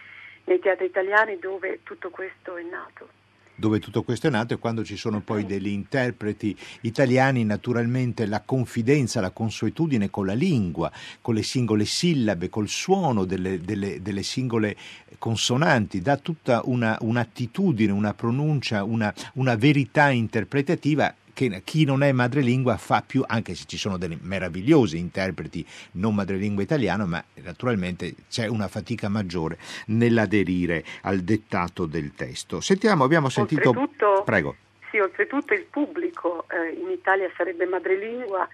nei 0.44 0.58
teatri 0.58 0.86
italiani 0.86 1.38
dove 1.38 1.80
tutto 1.82 2.10
questo 2.10 2.56
è 2.56 2.62
nato 2.62 3.17
dove 3.58 3.80
tutto 3.80 4.04
questo 4.04 4.28
è 4.28 4.30
nato 4.30 4.54
e 4.54 4.58
quando 4.58 4.84
ci 4.84 4.96
sono 4.96 5.20
poi 5.20 5.44
degli 5.44 5.66
interpreti 5.66 6.56
italiani 6.82 7.44
naturalmente 7.44 8.24
la 8.24 8.40
confidenza, 8.40 9.20
la 9.20 9.30
consuetudine 9.30 10.10
con 10.10 10.26
la 10.26 10.34
lingua, 10.34 10.92
con 11.20 11.34
le 11.34 11.42
singole 11.42 11.84
sillabe, 11.84 12.48
col 12.48 12.68
suono 12.68 13.24
delle, 13.24 13.60
delle, 13.60 14.00
delle 14.00 14.22
singole 14.22 14.76
consonanti, 15.18 16.00
dà 16.00 16.16
tutta 16.16 16.62
una, 16.66 16.96
un'attitudine, 17.00 17.90
una 17.90 18.14
pronuncia, 18.14 18.84
una, 18.84 19.12
una 19.34 19.56
verità 19.56 20.10
interpretativa 20.10 21.12
che 21.38 21.62
chi 21.62 21.84
non 21.84 22.02
è 22.02 22.10
madrelingua 22.10 22.76
fa 22.78 23.00
più, 23.06 23.22
anche 23.24 23.54
se 23.54 23.62
ci 23.68 23.76
sono 23.76 23.96
dei 23.96 24.18
meravigliosi 24.22 24.98
interpreti 24.98 25.64
non 25.92 26.16
madrelingua 26.16 26.64
italiano, 26.64 27.06
ma 27.06 27.22
naturalmente 27.44 28.12
c'è 28.28 28.48
una 28.48 28.66
fatica 28.66 29.08
maggiore 29.08 29.56
nell'aderire 29.86 30.82
al 31.02 31.20
dettato 31.20 31.86
del 31.86 32.12
testo. 32.16 32.60
Sentiamo, 32.60 33.04
abbiamo 33.04 33.28
sentito... 33.28 33.68
Oltretutto, 33.68 34.22
Prego. 34.24 34.56
Sì, 34.90 34.98
oltretutto 34.98 35.54
il 35.54 35.66
pubblico 35.70 36.44
eh, 36.48 36.72
in 36.72 36.90
Italia 36.90 37.30
sarebbe 37.36 37.66
madrelingua 37.66 38.48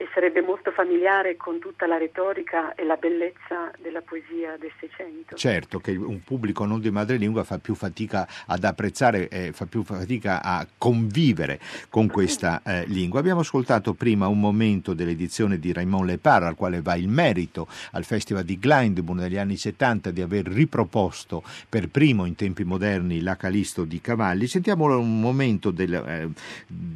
e 0.00 0.06
sarebbe 0.14 0.42
molto 0.42 0.70
familiare 0.70 1.36
con 1.36 1.58
tutta 1.58 1.84
la 1.88 1.98
retorica 1.98 2.76
e 2.76 2.84
la 2.84 2.94
bellezza 2.94 3.72
della 3.82 4.00
poesia 4.00 4.56
del 4.56 4.70
Seicento. 4.78 5.34
Certo 5.34 5.80
che 5.80 5.90
un 5.96 6.22
pubblico 6.22 6.64
non 6.64 6.80
di 6.80 6.88
madrelingua 6.88 7.42
fa 7.42 7.58
più 7.58 7.74
fatica 7.74 8.26
ad 8.46 8.62
apprezzare, 8.62 9.28
eh, 9.28 9.50
fa 9.52 9.66
più 9.66 9.82
fatica 9.82 10.40
a 10.40 10.64
convivere 10.78 11.58
con 11.88 12.06
questa 12.06 12.62
eh, 12.64 12.84
lingua. 12.86 13.18
Abbiamo 13.18 13.40
ascoltato 13.40 13.94
prima 13.94 14.28
un 14.28 14.38
momento 14.38 14.94
dell'edizione 14.94 15.58
di 15.58 15.72
Raymond 15.72 16.06
Lepar, 16.06 16.44
al 16.44 16.54
quale 16.54 16.80
va 16.80 16.94
il 16.94 17.08
merito 17.08 17.66
al 17.90 18.04
Festival 18.04 18.44
di 18.44 18.56
Glyndebourne 18.56 19.22
negli 19.22 19.36
anni 19.36 19.56
70 19.56 20.12
di 20.12 20.22
aver 20.22 20.46
riproposto 20.46 21.42
per 21.68 21.88
primo 21.88 22.24
in 22.24 22.36
tempi 22.36 22.62
moderni 22.62 23.20
la 23.20 23.34
Calisto 23.34 23.82
di 23.82 24.00
Cavalli. 24.00 24.46
Sentiamo 24.46 24.96
un 24.96 25.20
momento 25.20 25.72
del, 25.72 25.92
eh, 25.92 26.28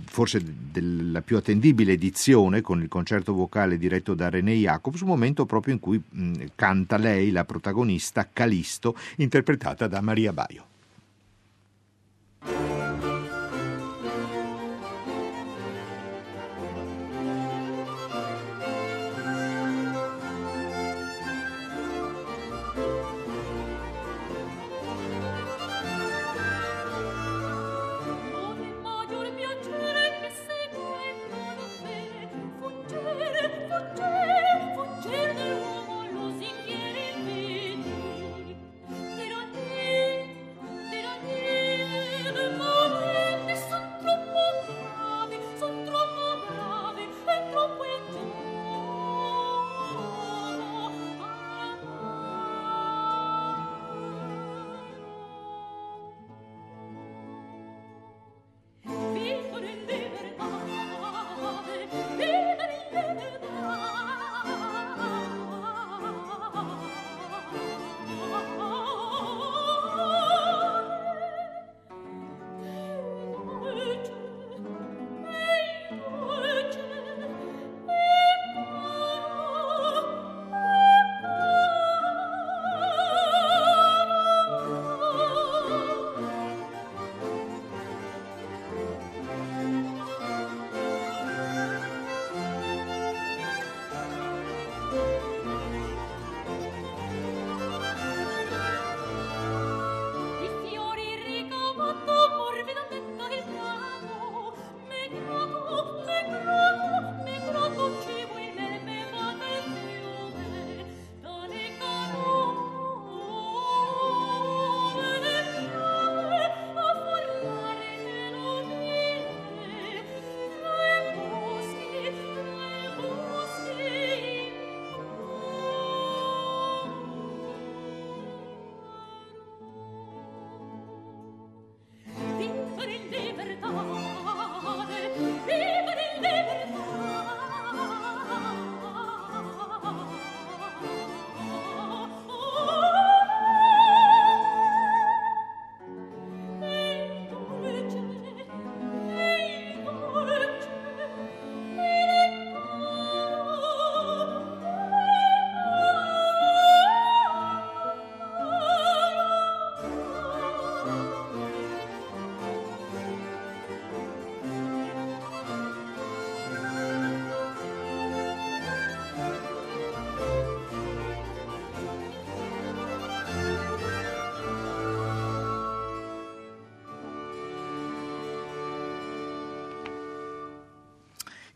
forse 0.07 0.41
della 0.45 1.21
più 1.21 1.37
attendibile 1.37 1.95
edizione 1.95 2.61
con 2.61 2.81
il 2.81 2.91
concerto 2.93 3.33
vocale 3.33 3.79
diretto 3.79 4.13
da 4.13 4.29
René 4.29 4.53
Jacobs, 4.53 5.01
un 5.01 5.09
momento 5.09 5.47
proprio 5.47 5.73
in 5.73 5.81
cui 5.81 5.99
mh, 6.07 6.45
canta 6.55 6.99
lei, 6.99 7.31
la 7.31 7.47
protagonista 7.47 8.29
Calisto, 8.31 8.95
interpretata 9.17 9.87
da 9.87 10.03
Maria 10.03 10.35
Baio. 10.35 10.67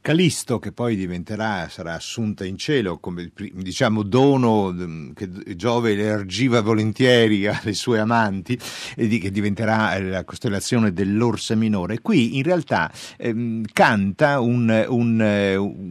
Calisto, 0.06 0.60
che 0.60 0.70
poi 0.70 0.94
diventerà, 0.94 1.68
sarà 1.68 1.94
assunta 1.94 2.44
in 2.44 2.56
cielo 2.56 2.98
come 2.98 3.32
diciamo 3.54 4.04
dono 4.04 4.72
mm, 4.72 5.10
che 5.14 5.28
Giove 5.56 5.96
le 5.96 6.04
ergiva 6.04 6.60
volentieri 6.60 7.44
alle 7.50 7.72
sue 7.72 7.98
amanti, 7.98 8.56
che 8.94 9.30
diventerà 9.32 9.98
la 9.98 10.22
costellazione 10.22 10.92
dell'Orsa 10.92 11.56
Minore. 11.56 12.02
Qui 12.02 12.36
in 12.36 12.44
realtà 12.44 12.88
ehm, 13.16 13.64
canta 13.72 14.38
un, 14.38 14.86
un, 14.88 15.18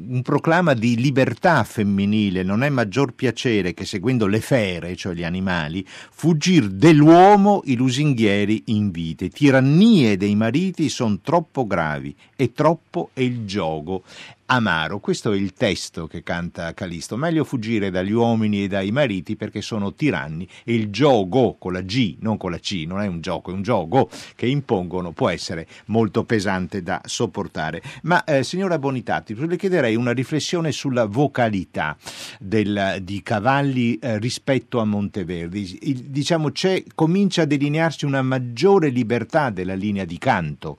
un, 0.07 0.21
proclama 0.21 0.73
di 0.73 0.95
libertà 0.95 1.65
femminile. 1.65 2.41
Non 2.41 2.63
è 2.63 2.69
maggior 2.69 3.11
piacere 3.11 3.73
che 3.73 3.83
seguendo 3.83 4.27
le 4.27 4.39
fere, 4.39 4.95
cioè 4.95 5.13
gli 5.13 5.25
animali, 5.25 5.85
fuggir 5.85 6.69
dell'uomo 6.69 7.63
i 7.65 7.75
lusinghieri 7.75 8.63
in 8.67 8.91
vite. 8.91 9.27
Tirannie 9.27 10.15
dei 10.15 10.35
mariti 10.35 10.87
sono 10.87 11.19
troppo 11.21 11.67
gravi 11.67 12.15
e 12.37 12.53
troppo 12.53 13.09
è 13.11 13.19
il 13.19 13.43
gioco 13.43 14.03
amaro. 14.47 14.99
Questo 14.99 15.31
è 15.31 15.35
il 15.35 15.53
testo 15.53 16.07
che 16.07 16.23
canta 16.23 16.73
Calisto. 16.73 17.17
Meglio 17.17 17.43
fuggire 17.43 17.89
dagli 17.89 18.11
uomini 18.11 18.63
e 18.63 18.67
dai 18.67 18.91
mariti 18.91 19.35
perché 19.35 19.61
sono 19.61 19.93
tiranni 19.93 20.47
e 20.63 20.73
il 20.73 20.89
gioco 20.89 21.55
con 21.57 21.73
la 21.73 21.81
G, 21.81 22.17
non 22.19 22.37
con 22.37 22.51
la 22.51 22.59
C, 22.59 22.83
non 22.87 23.01
è 23.01 23.07
un 23.07 23.21
gioco, 23.21 23.51
è 23.51 23.53
un 23.53 23.61
gioco 23.61 24.09
che 24.35 24.47
impongono, 24.47 25.11
può 25.11 25.29
essere 25.29 25.67
molto 25.85 26.23
pesante 26.23 26.81
da 26.83 27.01
sopportare. 27.05 27.81
Ma 28.03 28.23
eh, 28.23 28.43
signora 28.43 28.77
Bonitati, 28.77 29.35
le 29.35 29.57
chiederei 29.57 29.95
una 29.95 30.11
riflessione 30.11 30.71
sulla 30.71 31.05
vocalità 31.05 31.97
del, 32.39 32.99
di 33.01 33.23
Cavalli 33.23 33.97
eh, 33.97 34.19
rispetto 34.19 34.79
a 34.79 34.85
Monteverdi. 34.85 35.79
Il, 35.81 36.03
diciamo, 36.05 36.51
comincia 36.93 37.43
a 37.43 37.45
delinearsi 37.45 38.05
una 38.05 38.21
maggiore 38.21 38.89
libertà 38.89 39.49
della 39.49 39.73
linea 39.75 40.05
di 40.05 40.17
canto. 40.17 40.77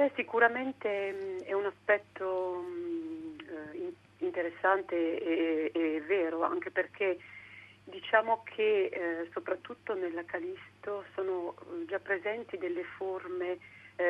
Beh, 0.00 0.12
sicuramente 0.14 1.12
mh, 1.12 1.42
è 1.44 1.52
un 1.52 1.66
aspetto 1.66 2.64
mh, 2.66 3.36
eh, 3.74 3.92
interessante 4.24 4.94
e, 4.96 5.70
e, 5.74 6.00
vero, 6.06 6.42
anche 6.42 6.70
perché 6.70 7.18
diciamo 7.84 8.42
che 8.44 8.86
eh, 8.86 9.28
soprattutto 9.30 9.92
nella 9.92 10.24
Calisto 10.24 11.04
sono 11.14 11.54
eh, 11.54 11.84
già 11.84 11.98
presenti 11.98 12.56
delle 12.56 12.82
forme 12.96 13.58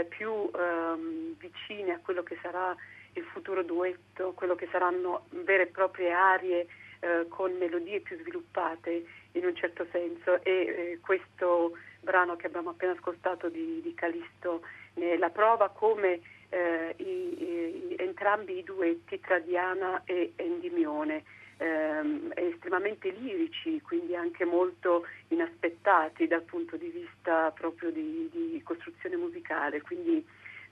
più 0.09 0.49
ehm, 0.55 1.35
vicine 1.39 1.91
a 1.95 1.99
quello 1.99 2.23
che 2.23 2.39
sarà 2.41 2.77
il 3.15 3.25
futuro 3.25 3.65
duetto, 3.65 4.31
quello 4.35 4.55
che 4.55 4.69
saranno 4.71 5.25
vere 5.31 5.65
e 5.65 5.67
proprie 5.67 6.13
arie 6.13 6.69
eh, 7.01 7.27
con 7.29 7.57
melodie 7.59 7.99
più 7.99 8.17
sviluppate 8.17 9.05
in 9.33 9.45
un 9.45 9.57
certo 9.57 9.85
senso. 9.91 10.41
E 10.45 11.01
questo 11.03 11.73
brano 11.99 12.37
che 12.37 12.47
abbiamo 12.47 12.71
appena 12.71 12.93
ascoltato 12.93 13.49
di, 13.49 13.81
di 13.83 13.93
Calisto 13.95 14.63
ne 15.01 15.17
la 15.17 15.31
prova 15.31 15.71
come 15.71 16.21
eh, 16.51 16.95
i, 16.97 17.43
i, 17.43 17.97
entrambi 17.99 18.59
i 18.59 18.63
duetti 18.63 19.19
tra 19.21 19.39
Diana 19.39 20.03
e 20.05 20.33
Endimione 20.37 21.25
ehm, 21.57 22.33
estremamente 22.35 23.11
lirici, 23.11 23.81
quindi 23.81 24.15
anche 24.15 24.45
molto 24.45 25.07
inaspettati 25.29 26.27
dal 26.27 26.43
punto 26.43 26.77
di 26.77 26.89
vista 26.89 27.51
proprio 27.53 27.91
di, 27.91 28.29
di 28.33 28.61
costruzione 28.63 29.17
musicale, 29.17 29.81
quindi 29.81 30.27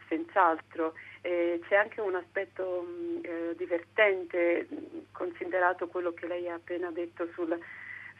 senz'altro. 0.08 0.94
Eh, 1.20 1.60
c'è 1.68 1.76
anche 1.76 2.00
un 2.00 2.14
aspetto 2.14 2.82
mh, 2.82 3.18
eh, 3.22 3.54
divertente, 3.56 4.66
considerato 5.12 5.88
quello 5.88 6.12
che 6.12 6.26
lei 6.26 6.48
ha 6.48 6.54
appena 6.54 6.90
detto 6.90 7.28
sul, 7.34 7.58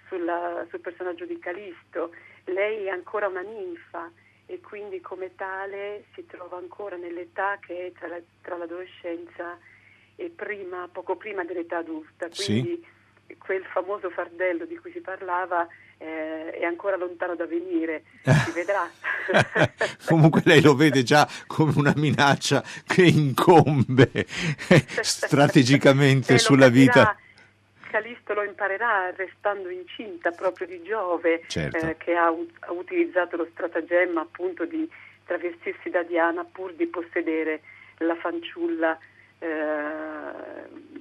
sulla, 0.09 0.67
sul 0.69 0.81
personaggio 0.81 1.25
di 1.25 1.39
Calisto. 1.39 2.15
Lei 2.45 2.85
è 2.85 2.91
ancora 2.91 3.29
una 3.29 3.41
ninfa 3.43 4.11
e 4.51 4.61
quindi 4.63 5.03
come 5.03 5.35
tale 5.35 6.05
si 6.15 6.25
trova 6.25 6.57
ancora 6.57 6.97
nell'età 6.97 7.59
che 7.61 7.89
è 7.89 7.93
tra, 7.93 8.09
la, 8.09 8.19
tra 8.41 8.57
l'adolescenza 8.57 9.59
e 10.17 10.33
prima, 10.35 10.89
poco 10.91 11.17
prima 11.17 11.45
dell'età 11.45 11.77
adulta. 11.77 12.29
Quindi 12.35 12.83
sì. 13.27 13.37
quel 13.37 13.63
famoso 13.65 14.09
fardello 14.09 14.65
di 14.65 14.79
cui 14.79 14.91
si 14.91 15.01
parlava 15.01 15.69
eh, 15.99 16.51
è 16.53 16.65
ancora 16.65 16.97
lontano 16.97 17.35
da 17.35 17.47
venire, 17.47 18.05
si 18.23 18.53
vedrà. 18.53 18.91
Comunque 20.09 20.41
lei 20.47 20.63
lo 20.63 20.75
vede 20.75 21.03
già 21.03 21.29
come 21.47 21.75
una 21.77 21.93
minaccia 21.95 22.65
che 22.87 23.03
incombe 23.03 24.11
strategicamente 25.03 26.39
sulla 26.39 26.69
vita 26.69 27.19
Calisto 27.89 28.35
lo 28.35 28.43
imparerà 28.43 29.11
restando 29.17 29.71
incinta 29.71 30.31
proprio 30.31 30.67
di 30.67 30.83
Giove, 30.83 31.43
certo. 31.47 31.77
eh, 31.77 31.97
che 31.97 32.15
ha, 32.15 32.27
ha, 32.27 32.73
utilizzato 32.73 33.37
lo 33.37 33.49
stratagemma 33.53 34.21
appunto 34.21 34.65
di 34.65 34.89
travestirsi 35.25 35.91
da 35.91 36.03
Diana 36.03 36.45
pur 36.45 36.75
di 36.75 36.87
possedere 36.87 37.61
la 37.99 38.15
fanciulla 38.15 38.99
eh, 39.39 39.47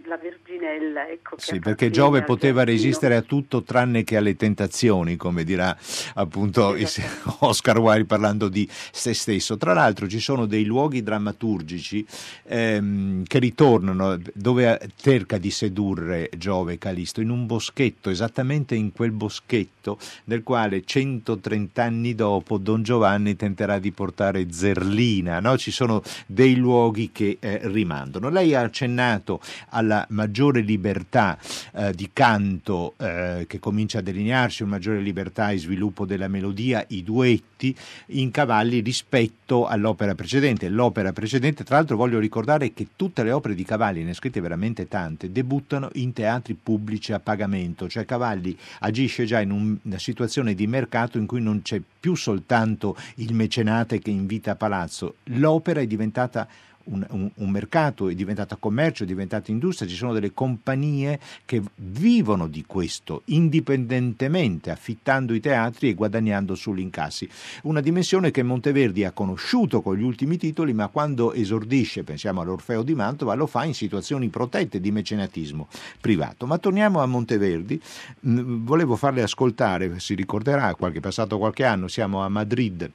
la 0.07 0.17
Verginella. 0.17 1.07
Ecco, 1.07 1.35
sì, 1.37 1.59
perché 1.59 1.89
Giove 1.89 2.23
poteva 2.23 2.63
resistere 2.63 3.15
a 3.15 3.21
tutto 3.21 3.63
tranne 3.63 4.03
che 4.03 4.17
alle 4.17 4.35
tentazioni, 4.35 5.15
come 5.15 5.43
dirà 5.43 5.75
appunto 6.15 6.75
Oscar 7.39 7.77
Wilde 7.79 8.05
parlando 8.05 8.47
di 8.47 8.67
se 8.69 9.13
stesso. 9.13 9.57
Tra 9.57 9.73
l'altro 9.73 10.07
ci 10.07 10.19
sono 10.19 10.45
dei 10.45 10.63
luoghi 10.63 11.03
drammaturgici 11.03 12.05
ehm, 12.43 13.23
che 13.25 13.39
ritornano 13.39 14.17
dove 14.33 14.89
cerca 14.95 15.37
di 15.37 15.51
sedurre 15.51 16.29
Giove 16.37 16.77
Calisto, 16.77 17.21
in 17.21 17.29
un 17.29 17.45
boschetto, 17.45 18.09
esattamente 18.09 18.75
in 18.75 18.91
quel 18.91 19.11
boschetto 19.11 19.97
nel 20.25 20.43
quale 20.43 20.83
130 20.83 21.83
anni 21.83 22.15
dopo 22.15 22.57
Don 22.57 22.81
Giovanni 22.83 23.35
tenterà 23.35 23.79
di 23.79 23.91
portare 23.91 24.51
Zerlina. 24.51 25.39
No? 25.39 25.57
Ci 25.57 25.71
sono 25.71 26.01
dei 26.25 26.55
luoghi 26.55 27.11
che 27.11 27.37
eh, 27.39 27.59
rimandano. 27.63 28.29
Lei 28.29 28.55
ha 28.55 28.61
accennato 28.61 29.41
alla 29.69 29.96
maggiore 30.09 30.61
libertà 30.61 31.37
eh, 31.73 31.93
di 31.93 32.09
canto 32.11 32.95
eh, 32.97 33.45
che 33.47 33.59
comincia 33.59 33.99
a 33.99 34.01
delinearsi, 34.01 34.63
una 34.63 34.71
maggiore 34.71 34.99
libertà 34.99 35.51
e 35.51 35.57
sviluppo 35.57 36.05
della 36.05 36.27
melodia, 36.27 36.83
i 36.89 37.03
duetti 37.03 37.75
in 38.07 38.31
cavalli 38.31 38.79
rispetto 38.79 39.65
all'opera 39.65 40.15
precedente. 40.15 40.69
L'opera 40.69 41.13
precedente, 41.13 41.63
tra 41.63 41.77
l'altro 41.77 41.95
voglio 41.95 42.19
ricordare 42.19 42.73
che 42.73 42.87
tutte 42.95 43.23
le 43.23 43.31
opere 43.31 43.55
di 43.55 43.63
Cavalli, 43.63 44.03
ne 44.03 44.13
scritte 44.13 44.41
veramente 44.41 44.87
tante, 44.87 45.31
debuttano 45.31 45.89
in 45.93 46.13
teatri 46.13 46.53
pubblici 46.53 47.13
a 47.13 47.19
pagamento, 47.19 47.87
cioè 47.87 48.05
Cavalli 48.05 48.57
agisce 48.79 49.25
già 49.25 49.39
in 49.39 49.51
un, 49.51 49.77
una 49.81 49.99
situazione 49.99 50.53
di 50.53 50.67
mercato 50.67 51.17
in 51.17 51.25
cui 51.25 51.41
non 51.41 51.61
c'è 51.61 51.81
più 51.99 52.15
soltanto 52.15 52.95
il 53.15 53.33
mecenate 53.33 53.99
che 53.99 54.11
invita 54.11 54.51
a 54.51 54.55
palazzo, 54.55 55.15
l'opera 55.25 55.81
è 55.81 55.87
diventata 55.87 56.47
un, 56.87 57.05
un, 57.09 57.31
un, 57.33 57.49
mercato, 57.49 58.09
è 58.09 58.15
diventata 58.15 58.55
commercio, 58.55 59.03
è 59.03 59.05
diventata 59.07 59.51
industria, 59.51 59.87
ci 59.87 59.95
sono 59.95 60.13
delle 60.13 60.33
compagnie 60.33 61.19
che 61.45 61.61
vivono 61.75 62.47
di 62.47 62.63
questo 62.65 63.21
indipendentemente, 63.25 64.69
affittando 64.69 65.33
i 65.33 65.39
teatri 65.39 65.89
e 65.89 65.93
guadagnando 65.93 66.55
sugli 66.55 66.79
incassi. 66.79 67.27
Una 67.63 67.81
dimensione 67.81 68.31
che 68.31 68.43
Monteverdi 68.43 69.03
ha 69.03 69.11
conosciuto 69.11 69.81
con 69.81 69.95
gli 69.95 70.03
ultimi 70.03 70.37
titoli, 70.37 70.73
ma 70.73 70.87
quando 70.87 71.33
esordisce, 71.33 72.03
pensiamo 72.03 72.41
all'Orfeo 72.41 72.83
di 72.83 72.95
Mantova, 72.95 73.33
lo 73.33 73.47
fa 73.47 73.63
in 73.63 73.73
situazioni 73.73 74.29
protette 74.29 74.79
di 74.79 74.91
mecenatismo 74.91 75.67
privato. 75.99 76.45
Ma 76.45 76.57
torniamo 76.57 77.01
a 77.01 77.05
Monteverdi, 77.05 77.81
mm, 78.27 78.65
volevo 78.65 78.95
farle 78.95 79.21
ascoltare, 79.21 79.99
si 79.99 80.13
ricorderà, 80.13 80.75
qualche, 80.75 80.99
passato 80.99 81.37
qualche 81.37 81.63
anno, 81.63 81.87
siamo 81.87 82.23
a 82.23 82.29
Madrid 82.29 82.89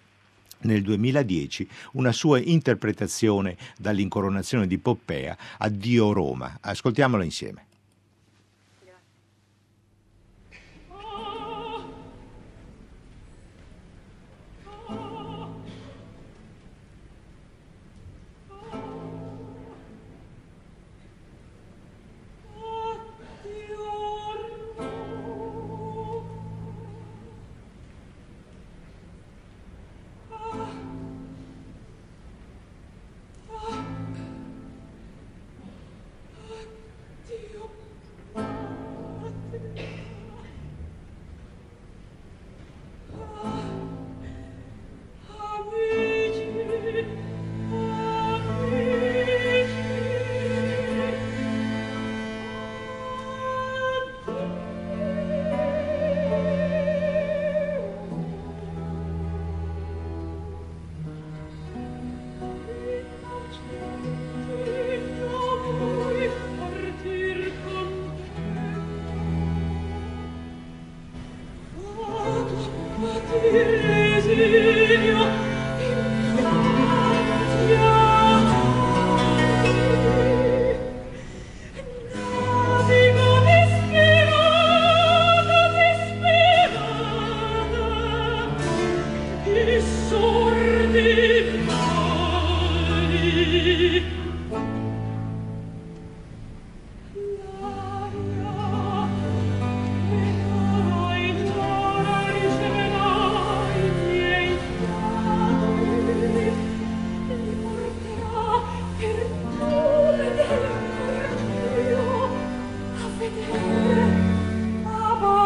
nel 0.63 0.83
2010 0.83 1.69
una 1.93 2.13
sua 2.13 2.39
interpretazione 2.39 3.57
dall'incoronazione 3.79 4.67
di 4.67 4.79
Poppea 4.79 5.37
a 5.59 5.69
Dio 5.69 6.13
Roma. 6.13 6.59
Ascoltiamola 6.61 7.25
insieme. 7.25 7.67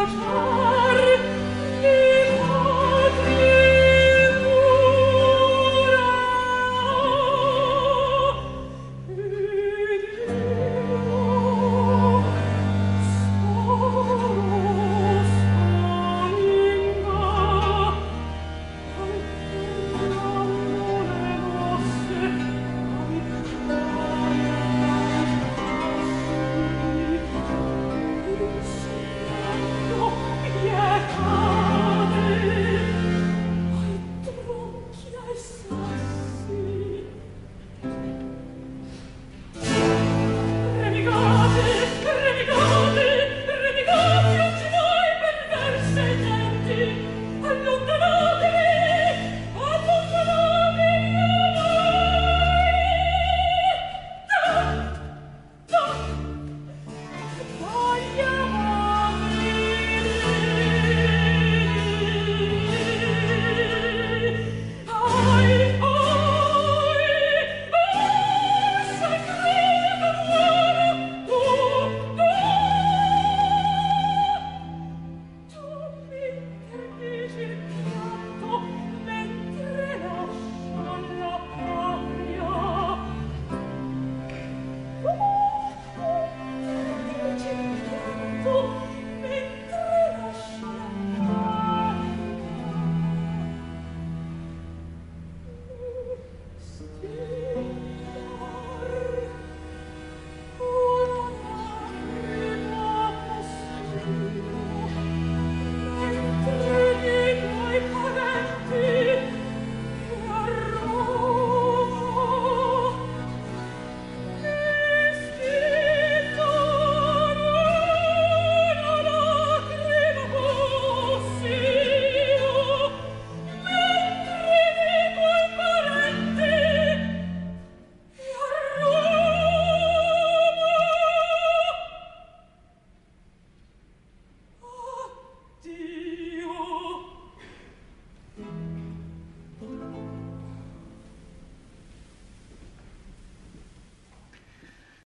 Oh, 0.08 0.55